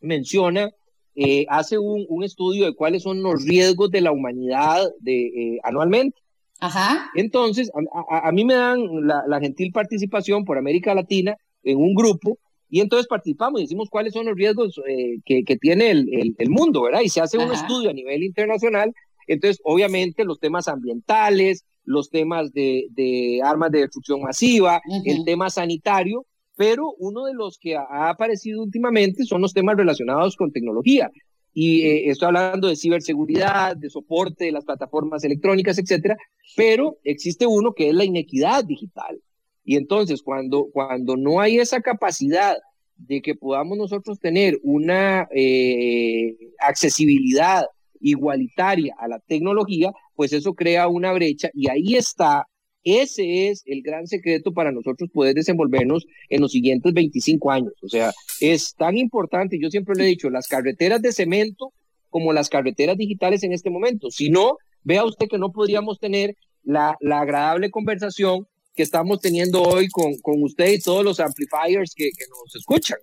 menciona, 0.00 0.72
eh, 1.14 1.46
hace 1.48 1.78
un, 1.78 2.04
un, 2.08 2.24
estudio 2.24 2.64
de 2.64 2.74
cuáles 2.74 3.04
son 3.04 3.22
los 3.22 3.44
riesgos 3.44 3.92
de 3.92 4.00
la 4.00 4.10
humanidad 4.10 4.90
de, 4.98 5.26
eh, 5.26 5.60
anualmente. 5.62 6.23
Ajá. 6.60 7.10
Entonces, 7.14 7.70
a, 8.08 8.32
mí 8.32 8.44
me 8.44 8.54
dan 8.54 8.80
la, 9.06 9.40
gentil 9.40 9.72
participación 9.72 10.44
por 10.44 10.58
América 10.58 10.94
Latina 10.94 11.36
en 11.62 11.78
un 11.78 11.94
grupo 11.94 12.38
y 12.70 12.80
entonces 12.80 13.06
participamos 13.06 13.60
y 13.60 13.64
decimos 13.64 13.88
cuáles 13.90 14.12
son 14.12 14.26
los 14.26 14.36
riesgos 14.36 14.80
eh, 14.88 15.18
que, 15.24 15.44
que, 15.44 15.56
tiene 15.56 15.90
el, 15.90 16.34
el, 16.38 16.50
mundo, 16.50 16.82
¿verdad? 16.82 17.00
Y 17.04 17.08
se 17.08 17.20
hace 17.20 17.38
un 17.38 17.52
estudio 17.52 17.90
a 17.90 17.92
nivel 17.92 18.22
internacional. 18.22 18.92
Entonces, 19.26 19.60
obviamente, 19.64 20.24
los 20.24 20.40
temas 20.40 20.68
ambientales, 20.68 21.64
los 21.84 22.10
temas 22.10 22.52
de, 22.52 22.86
de 22.90 23.40
armas 23.44 23.70
de 23.70 23.80
destrucción 23.80 24.22
masiva, 24.22 24.80
el 25.04 25.24
tema 25.24 25.50
sanitario, 25.50 26.26
pero 26.56 26.92
uno 26.98 27.24
de 27.24 27.34
los 27.34 27.58
que 27.58 27.76
ha 27.76 28.08
aparecido 28.08 28.62
últimamente 28.62 29.24
son 29.24 29.42
los 29.42 29.52
temas 29.52 29.76
relacionados 29.76 30.36
con 30.36 30.52
tecnología 30.52 31.10
y 31.54 31.82
eh, 31.82 32.10
estoy 32.10 32.26
hablando 32.26 32.68
de 32.68 32.76
ciberseguridad, 32.76 33.76
de 33.76 33.88
soporte 33.88 34.46
de 34.46 34.52
las 34.52 34.64
plataformas 34.64 35.22
electrónicas, 35.22 35.78
etcétera, 35.78 36.16
pero 36.56 36.98
existe 37.04 37.46
uno 37.46 37.72
que 37.72 37.88
es 37.88 37.94
la 37.94 38.04
inequidad 38.04 38.64
digital. 38.64 39.20
Y 39.62 39.76
entonces, 39.76 40.20
cuando, 40.22 40.66
cuando 40.72 41.16
no 41.16 41.40
hay 41.40 41.58
esa 41.58 41.80
capacidad 41.80 42.56
de 42.96 43.22
que 43.22 43.36
podamos 43.36 43.78
nosotros 43.78 44.18
tener 44.18 44.58
una 44.62 45.28
eh, 45.34 46.36
accesibilidad 46.58 47.64
igualitaria 48.00 48.94
a 48.98 49.06
la 49.08 49.20
tecnología, 49.20 49.92
pues 50.16 50.32
eso 50.32 50.54
crea 50.54 50.88
una 50.88 51.12
brecha 51.12 51.50
y 51.54 51.70
ahí 51.70 51.94
está 51.94 52.48
ese 52.84 53.48
es 53.48 53.62
el 53.64 53.82
gran 53.82 54.06
secreto 54.06 54.52
para 54.52 54.70
nosotros 54.70 55.10
poder 55.12 55.34
desenvolvernos 55.34 56.06
en 56.28 56.42
los 56.42 56.52
siguientes 56.52 56.92
25 56.92 57.50
años. 57.50 57.72
O 57.82 57.88
sea, 57.88 58.12
es 58.40 58.74
tan 58.74 58.98
importante, 58.98 59.58
yo 59.60 59.70
siempre 59.70 59.94
le 59.96 60.04
he 60.04 60.08
dicho, 60.08 60.28
las 60.30 60.46
carreteras 60.46 61.00
de 61.00 61.12
cemento 61.12 61.72
como 62.10 62.32
las 62.32 62.48
carreteras 62.48 62.96
digitales 62.96 63.42
en 63.42 63.52
este 63.52 63.70
momento. 63.70 64.10
Si 64.10 64.30
no, 64.30 64.58
vea 64.82 65.04
usted 65.04 65.26
que 65.28 65.38
no 65.38 65.50
podríamos 65.50 65.98
tener 65.98 66.36
la, 66.62 66.96
agradable 67.00 67.70
conversación 67.70 68.46
que 68.74 68.82
estamos 68.82 69.20
teniendo 69.20 69.62
hoy 69.62 69.88
con, 69.88 70.14
usted 70.42 70.72
y 70.72 70.80
todos 70.80 71.04
los 71.04 71.20
amplifiers 71.20 71.94
que, 71.94 72.10
que 72.10 72.24
nos 72.28 72.54
escuchan. 72.54 72.98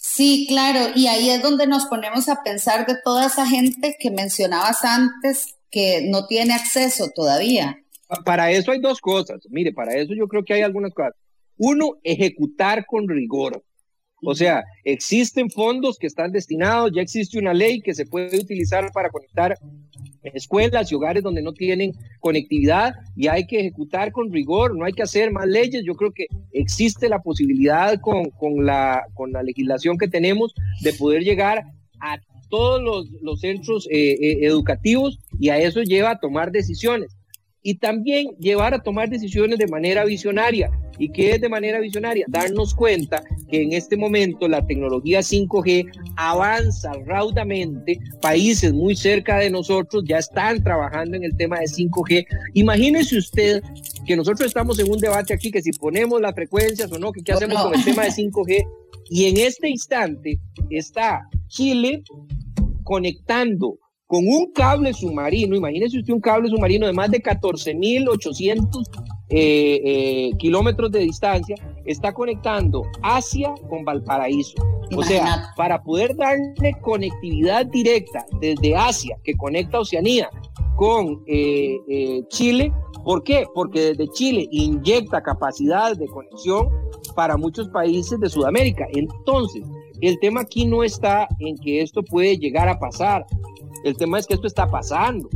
Sí, 0.00 0.46
claro, 0.48 0.92
y 0.94 1.08
ahí 1.08 1.30
es 1.30 1.42
donde 1.42 1.66
nos 1.66 1.86
ponemos 1.86 2.28
a 2.28 2.42
pensar 2.42 2.86
de 2.86 2.94
toda 3.02 3.26
esa 3.26 3.46
gente 3.46 3.96
que 3.98 4.10
mencionabas 4.10 4.84
antes 4.84 5.56
que 5.70 6.06
no 6.08 6.26
tiene 6.26 6.54
acceso 6.54 7.10
todavía 7.14 7.83
para 8.24 8.50
eso 8.50 8.72
hay 8.72 8.80
dos 8.80 9.00
cosas. 9.00 9.46
Mire, 9.50 9.72
para 9.72 9.94
eso 9.94 10.14
yo 10.14 10.28
creo 10.28 10.44
que 10.44 10.54
hay 10.54 10.62
algunas 10.62 10.92
cosas. 10.92 11.12
Uno, 11.56 11.96
ejecutar 12.02 12.84
con 12.86 13.08
rigor. 13.08 13.62
O 14.26 14.34
sea, 14.34 14.64
existen 14.84 15.50
fondos 15.50 15.98
que 15.98 16.06
están 16.06 16.32
destinados, 16.32 16.92
ya 16.94 17.02
existe 17.02 17.38
una 17.38 17.52
ley 17.52 17.80
que 17.80 17.94
se 17.94 18.06
puede 18.06 18.38
utilizar 18.38 18.90
para 18.92 19.10
conectar 19.10 19.58
escuelas 20.22 20.90
y 20.90 20.94
hogares 20.94 21.22
donde 21.22 21.42
no 21.42 21.52
tienen 21.52 21.92
conectividad 22.20 22.94
y 23.14 23.28
hay 23.28 23.46
que 23.46 23.60
ejecutar 23.60 24.12
con 24.12 24.32
rigor, 24.32 24.76
no 24.76 24.86
hay 24.86 24.94
que 24.94 25.02
hacer 25.02 25.30
más 25.30 25.46
leyes. 25.46 25.82
Yo 25.84 25.94
creo 25.94 26.12
que 26.12 26.26
existe 26.52 27.10
la 27.10 27.20
posibilidad 27.20 28.00
con, 28.00 28.30
con, 28.30 28.64
la, 28.64 29.02
con 29.12 29.32
la 29.32 29.42
legislación 29.42 29.98
que 29.98 30.08
tenemos 30.08 30.54
de 30.80 30.94
poder 30.94 31.22
llegar 31.22 31.64
a 32.00 32.18
todos 32.48 32.82
los, 32.82 33.10
los 33.20 33.40
centros 33.40 33.86
eh, 33.90 34.12
eh, 34.12 34.38
educativos 34.46 35.18
y 35.38 35.50
a 35.50 35.58
eso 35.58 35.82
lleva 35.82 36.12
a 36.12 36.18
tomar 36.18 36.50
decisiones 36.50 37.14
y 37.64 37.76
también 37.76 38.28
llevar 38.38 38.74
a 38.74 38.82
tomar 38.82 39.08
decisiones 39.08 39.58
de 39.58 39.66
manera 39.66 40.04
visionaria. 40.04 40.70
¿Y 40.98 41.08
qué 41.08 41.32
es 41.32 41.40
de 41.40 41.48
manera 41.48 41.80
visionaria? 41.80 42.26
Darnos 42.28 42.74
cuenta 42.74 43.24
que 43.50 43.62
en 43.62 43.72
este 43.72 43.96
momento 43.96 44.46
la 44.46 44.64
tecnología 44.64 45.20
5G 45.20 45.90
avanza 46.16 46.92
raudamente. 47.06 47.98
Países 48.20 48.72
muy 48.72 48.94
cerca 48.94 49.38
de 49.38 49.50
nosotros 49.50 50.04
ya 50.06 50.18
están 50.18 50.62
trabajando 50.62 51.16
en 51.16 51.24
el 51.24 51.36
tema 51.36 51.58
de 51.58 51.64
5G. 51.64 52.26
Imagínese 52.52 53.16
usted 53.16 53.62
que 54.06 54.14
nosotros 54.14 54.46
estamos 54.46 54.78
en 54.78 54.92
un 54.92 54.98
debate 54.98 55.32
aquí 55.32 55.50
que 55.50 55.62
si 55.62 55.72
ponemos 55.72 56.20
las 56.20 56.34
frecuencias 56.34 56.92
o 56.92 56.98
no, 56.98 57.12
que 57.12 57.22
qué 57.22 57.32
hacemos 57.32 57.60
con 57.60 57.74
el 57.74 57.84
tema 57.84 58.04
de 58.04 58.10
5G. 58.10 58.64
Y 59.08 59.24
en 59.24 59.38
este 59.38 59.70
instante 59.70 60.38
está 60.68 61.26
Chile 61.48 62.02
conectando 62.84 63.78
con 64.14 64.28
un 64.28 64.52
cable 64.52 64.94
submarino, 64.94 65.56
imagínese 65.56 65.98
usted 65.98 66.14
un 66.14 66.20
cable 66.20 66.48
submarino 66.48 66.86
de 66.86 66.92
más 66.92 67.10
de 67.10 67.20
14.800 67.20 68.84
eh, 69.28 69.80
eh, 69.84 70.30
kilómetros 70.38 70.92
de 70.92 71.00
distancia, 71.00 71.56
está 71.84 72.14
conectando 72.14 72.82
Asia 73.02 73.52
con 73.68 73.84
Valparaíso. 73.84 74.54
O 74.96 75.02
sea, 75.02 75.52
para 75.56 75.82
poder 75.82 76.14
darle 76.14 76.76
conectividad 76.80 77.66
directa 77.66 78.24
desde 78.40 78.76
Asia, 78.76 79.18
que 79.24 79.34
conecta 79.34 79.80
Oceanía, 79.80 80.30
con 80.76 81.24
eh, 81.26 82.22
Chile, 82.28 82.72
¿por 83.02 83.24
qué? 83.24 83.46
Porque 83.52 83.94
desde 83.96 84.06
Chile 84.12 84.46
inyecta 84.52 85.24
capacidad 85.24 85.96
de 85.96 86.06
conexión 86.06 86.68
para 87.16 87.36
muchos 87.36 87.68
países 87.70 88.20
de 88.20 88.28
Sudamérica. 88.28 88.86
Entonces, 88.92 89.64
el 90.00 90.18
tema 90.20 90.42
aquí 90.42 90.66
no 90.66 90.84
está 90.84 91.26
en 91.40 91.56
que 91.56 91.80
esto 91.80 92.02
puede 92.02 92.36
llegar 92.36 92.68
a 92.68 92.78
pasar, 92.78 93.24
el 93.84 93.96
tema 93.96 94.18
es 94.18 94.26
que 94.26 94.34
esto 94.34 94.46
está 94.46 94.66
pasando. 94.66 95.28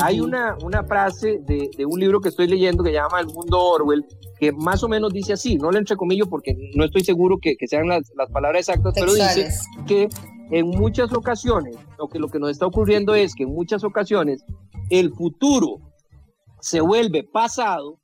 Hay 0.00 0.20
una, 0.20 0.56
una 0.64 0.82
frase 0.84 1.38
de, 1.46 1.70
de, 1.76 1.84
un 1.84 2.00
libro 2.00 2.20
que 2.20 2.30
estoy 2.30 2.48
leyendo 2.48 2.82
que 2.82 2.92
llama 2.92 3.20
El 3.20 3.26
mundo 3.26 3.60
Orwell, 3.60 4.06
que 4.38 4.52
más 4.52 4.82
o 4.82 4.88
menos 4.88 5.12
dice 5.12 5.34
así, 5.34 5.56
no 5.56 5.70
le 5.70 5.78
entrecomillo 5.78 6.26
porque 6.26 6.56
no 6.74 6.84
estoy 6.84 7.04
seguro 7.04 7.38
que, 7.38 7.56
que 7.56 7.68
sean 7.68 7.88
las, 7.88 8.10
las, 8.16 8.30
palabras 8.30 8.68
exactas, 8.68 8.94
pero 8.94 9.12
dice 9.12 9.50
que 9.86 10.08
en 10.50 10.68
muchas 10.68 11.12
ocasiones, 11.12 11.76
lo 11.98 12.08
que, 12.08 12.18
lo 12.18 12.28
que 12.28 12.38
nos 12.38 12.50
está 12.50 12.66
ocurriendo 12.66 13.14
es 13.14 13.34
que 13.34 13.42
en 13.42 13.50
muchas 13.50 13.84
ocasiones 13.84 14.42
el 14.88 15.12
futuro 15.12 15.80
se 16.60 16.80
vuelve 16.80 17.22
pasado, 17.22 18.00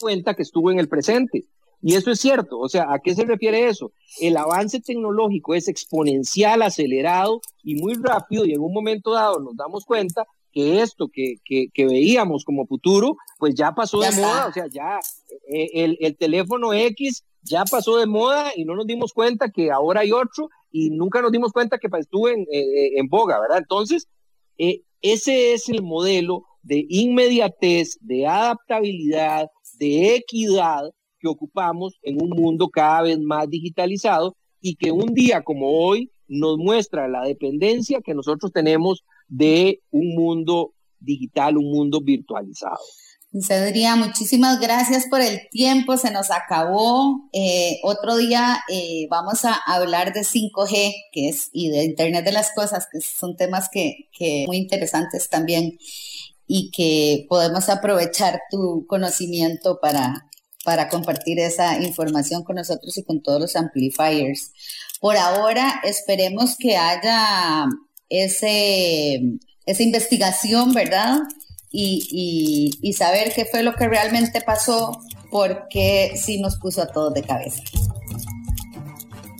cuenta 0.00 0.34
que 0.34 0.42
estuvo 0.42 0.70
en 0.70 0.78
el 0.78 0.88
presente. 0.88 1.44
Y 1.80 1.94
eso 1.94 2.10
es 2.10 2.20
cierto, 2.20 2.58
o 2.58 2.68
sea, 2.68 2.92
¿a 2.92 2.98
qué 2.98 3.14
se 3.14 3.24
refiere 3.24 3.68
eso? 3.68 3.92
El 4.20 4.36
avance 4.36 4.80
tecnológico 4.80 5.54
es 5.54 5.68
exponencial, 5.68 6.62
acelerado 6.62 7.40
y 7.62 7.76
muy 7.76 7.94
rápido 7.94 8.44
y 8.44 8.52
en 8.52 8.60
un 8.60 8.72
momento 8.72 9.12
dado 9.12 9.38
nos 9.38 9.56
damos 9.56 9.84
cuenta 9.84 10.26
que 10.52 10.80
esto 10.80 11.08
que, 11.12 11.36
que, 11.44 11.86
veíamos 11.86 12.44
como 12.44 12.66
futuro, 12.66 13.16
pues 13.38 13.54
ya 13.54 13.72
pasó 13.72 14.00
de 14.00 14.10
moda, 14.12 14.48
o 14.48 14.52
sea, 14.52 14.66
ya 14.66 14.98
eh, 15.52 15.68
el, 15.74 15.98
el, 16.00 16.16
teléfono 16.16 16.72
X 16.72 17.24
ya 17.42 17.64
pasó 17.64 17.98
de 17.98 18.06
moda 18.06 18.50
y 18.56 18.64
no 18.64 18.74
nos 18.74 18.86
dimos 18.86 19.12
cuenta 19.12 19.50
que 19.50 19.70
ahora 19.70 20.00
hay 20.00 20.10
otro 20.10 20.48
y 20.72 20.90
nunca 20.90 21.22
nos 21.22 21.30
dimos 21.30 21.52
cuenta 21.52 21.78
que 21.78 21.88
estuvo 21.98 22.28
en, 22.28 22.40
eh, 22.40 22.60
eh, 22.60 22.90
en 22.96 23.08
boga, 23.08 23.38
¿verdad? 23.40 23.58
Entonces, 23.58 24.08
ese 25.00 25.52
es 25.52 25.68
el 25.68 25.82
modelo 25.82 26.44
de 26.62 26.84
inmediatez, 26.88 27.98
de 28.00 28.26
adaptabilidad, 28.26 29.48
de 29.78 30.16
equidad 30.16 30.82
ocupamos 31.28 31.98
en 32.02 32.20
un 32.20 32.30
mundo 32.30 32.68
cada 32.68 33.02
vez 33.02 33.18
más 33.18 33.48
digitalizado 33.48 34.36
y 34.60 34.74
que 34.76 34.90
un 34.90 35.14
día 35.14 35.42
como 35.42 35.70
hoy 35.70 36.10
nos 36.26 36.58
muestra 36.58 37.08
la 37.08 37.22
dependencia 37.22 38.00
que 38.04 38.14
nosotros 38.14 38.52
tenemos 38.52 39.04
de 39.28 39.80
un 39.90 40.14
mundo 40.14 40.74
digital, 41.00 41.56
un 41.56 41.70
mundo 41.70 42.00
virtualizado. 42.00 42.78
Cedría, 43.42 43.94
muchísimas 43.94 44.58
gracias 44.58 45.06
por 45.10 45.20
el 45.20 45.48
tiempo, 45.50 45.98
se 45.98 46.10
nos 46.10 46.30
acabó. 46.30 47.28
Eh, 47.32 47.78
otro 47.82 48.16
día 48.16 48.60
eh, 48.70 49.06
vamos 49.10 49.44
a 49.44 49.54
hablar 49.66 50.14
de 50.14 50.20
5G 50.20 50.94
que 51.12 51.28
es, 51.28 51.50
y 51.52 51.68
de 51.68 51.84
Internet 51.84 52.24
de 52.24 52.32
las 52.32 52.54
Cosas, 52.54 52.88
que 52.90 53.00
son 53.00 53.36
temas 53.36 53.68
que, 53.70 54.08
que 54.12 54.44
muy 54.46 54.56
interesantes 54.56 55.28
también 55.28 55.78
y 56.46 56.70
que 56.70 57.26
podemos 57.28 57.68
aprovechar 57.68 58.40
tu 58.50 58.86
conocimiento 58.88 59.78
para, 59.80 60.27
para 60.68 60.90
compartir 60.90 61.40
esa 61.40 61.82
información 61.82 62.44
con 62.44 62.56
nosotros 62.56 62.94
y 62.98 63.02
con 63.02 63.22
todos 63.22 63.40
los 63.40 63.56
amplifiers. 63.56 64.52
Por 65.00 65.16
ahora, 65.16 65.80
esperemos 65.82 66.56
que 66.58 66.76
haya 66.76 67.64
ese, 68.10 69.22
esa 69.64 69.82
investigación, 69.82 70.74
¿verdad? 70.74 71.20
Y, 71.72 72.70
y, 72.82 72.92
saber 72.92 73.32
qué 73.34 73.46
fue 73.46 73.62
lo 73.62 73.76
que 73.76 73.88
realmente 73.88 74.42
pasó, 74.42 75.00
porque 75.30 76.12
sí 76.22 76.38
nos 76.38 76.58
puso 76.58 76.82
a 76.82 76.88
todos 76.88 77.14
de 77.14 77.22
cabeza. 77.22 77.62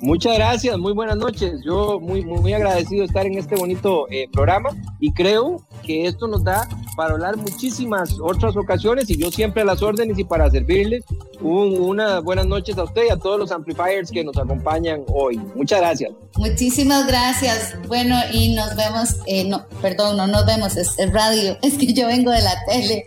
Muchas 0.00 0.36
gracias, 0.36 0.78
muy 0.78 0.92
buenas 0.92 1.16
noches. 1.16 1.60
Yo 1.64 1.98
muy, 1.98 2.24
muy, 2.24 2.52
agradecido 2.52 3.00
de 3.00 3.06
estar 3.06 3.26
en 3.26 3.36
este 3.36 3.56
bonito 3.56 4.06
eh, 4.10 4.28
programa 4.32 4.70
y 5.00 5.12
creo 5.12 5.66
que 5.82 6.06
esto 6.06 6.28
nos 6.28 6.44
da 6.44 6.68
para 6.96 7.14
hablar 7.14 7.36
muchísimas 7.36 8.16
otras 8.20 8.56
ocasiones 8.56 9.10
y 9.10 9.18
yo 9.18 9.30
siempre 9.30 9.62
a 9.62 9.64
las 9.64 9.82
órdenes 9.82 10.18
y 10.18 10.24
para 10.24 10.50
servirles. 10.50 11.04
unas 11.40 12.22
buenas 12.22 12.46
noches 12.46 12.78
a 12.78 12.84
usted 12.84 13.06
y 13.08 13.10
a 13.10 13.16
todos 13.16 13.40
los 13.40 13.50
amplifiers 13.50 14.10
que 14.10 14.22
nos 14.22 14.36
acompañan 14.36 15.04
hoy. 15.08 15.36
Muchas 15.56 15.80
gracias. 15.80 16.12
Muchísimas 16.36 17.06
gracias. 17.08 17.74
Bueno, 17.88 18.16
y 18.32 18.54
nos 18.54 18.76
vemos, 18.76 19.16
eh, 19.26 19.48
no, 19.48 19.66
perdón, 19.82 20.16
no 20.16 20.28
nos 20.28 20.46
vemos, 20.46 20.76
es, 20.76 20.96
es 20.98 21.12
radio, 21.12 21.56
es 21.62 21.76
que 21.76 21.92
yo 21.92 22.06
vengo 22.06 22.30
de 22.30 22.42
la 22.42 22.54
tele. 22.66 23.04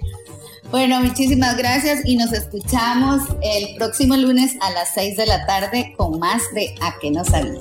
Bueno, 0.72 1.02
muchísimas 1.02 1.58
gracias 1.58 2.00
y 2.06 2.16
nos 2.16 2.32
escuchamos 2.32 3.24
el 3.44 3.76
próximo 3.76 4.16
lunes 4.16 4.56
a 4.62 4.72
las 4.72 4.94
6 4.94 5.18
de 5.18 5.26
la 5.26 5.46
tarde 5.46 5.94
con 5.98 6.18
más 6.18 6.42
de 6.56 6.74
A 6.80 6.98
que 6.98 7.12
no 7.12 7.26
sabías. 7.26 7.58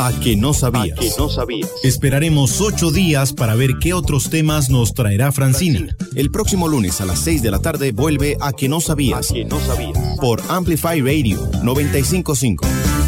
A 0.00 0.12
que 0.20 0.36
no 0.36 0.52
sabías. 0.52 0.98
que 0.98 1.10
no 1.16 1.28
sabías. 1.28 1.70
Esperaremos 1.84 2.60
ocho 2.60 2.90
días 2.90 3.32
para 3.32 3.54
ver 3.54 3.78
qué 3.80 3.94
otros 3.94 4.30
temas 4.30 4.68
nos 4.68 4.94
traerá 4.94 5.30
Francina. 5.30 5.96
El 6.16 6.30
próximo 6.30 6.66
lunes 6.66 7.00
a 7.00 7.04
las 7.04 7.20
6 7.20 7.42
de 7.42 7.50
la 7.50 7.60
tarde 7.60 7.92
vuelve 7.92 8.36
A 8.40 8.52
que 8.52 8.68
no 8.68 8.80
sabías. 8.80 9.30
A 9.30 9.34
que 9.34 9.44
no 9.44 9.60
sabías. 9.60 10.18
Por 10.20 10.42
Amplify 10.48 11.00
Radio 11.00 11.38
955. 11.62 12.98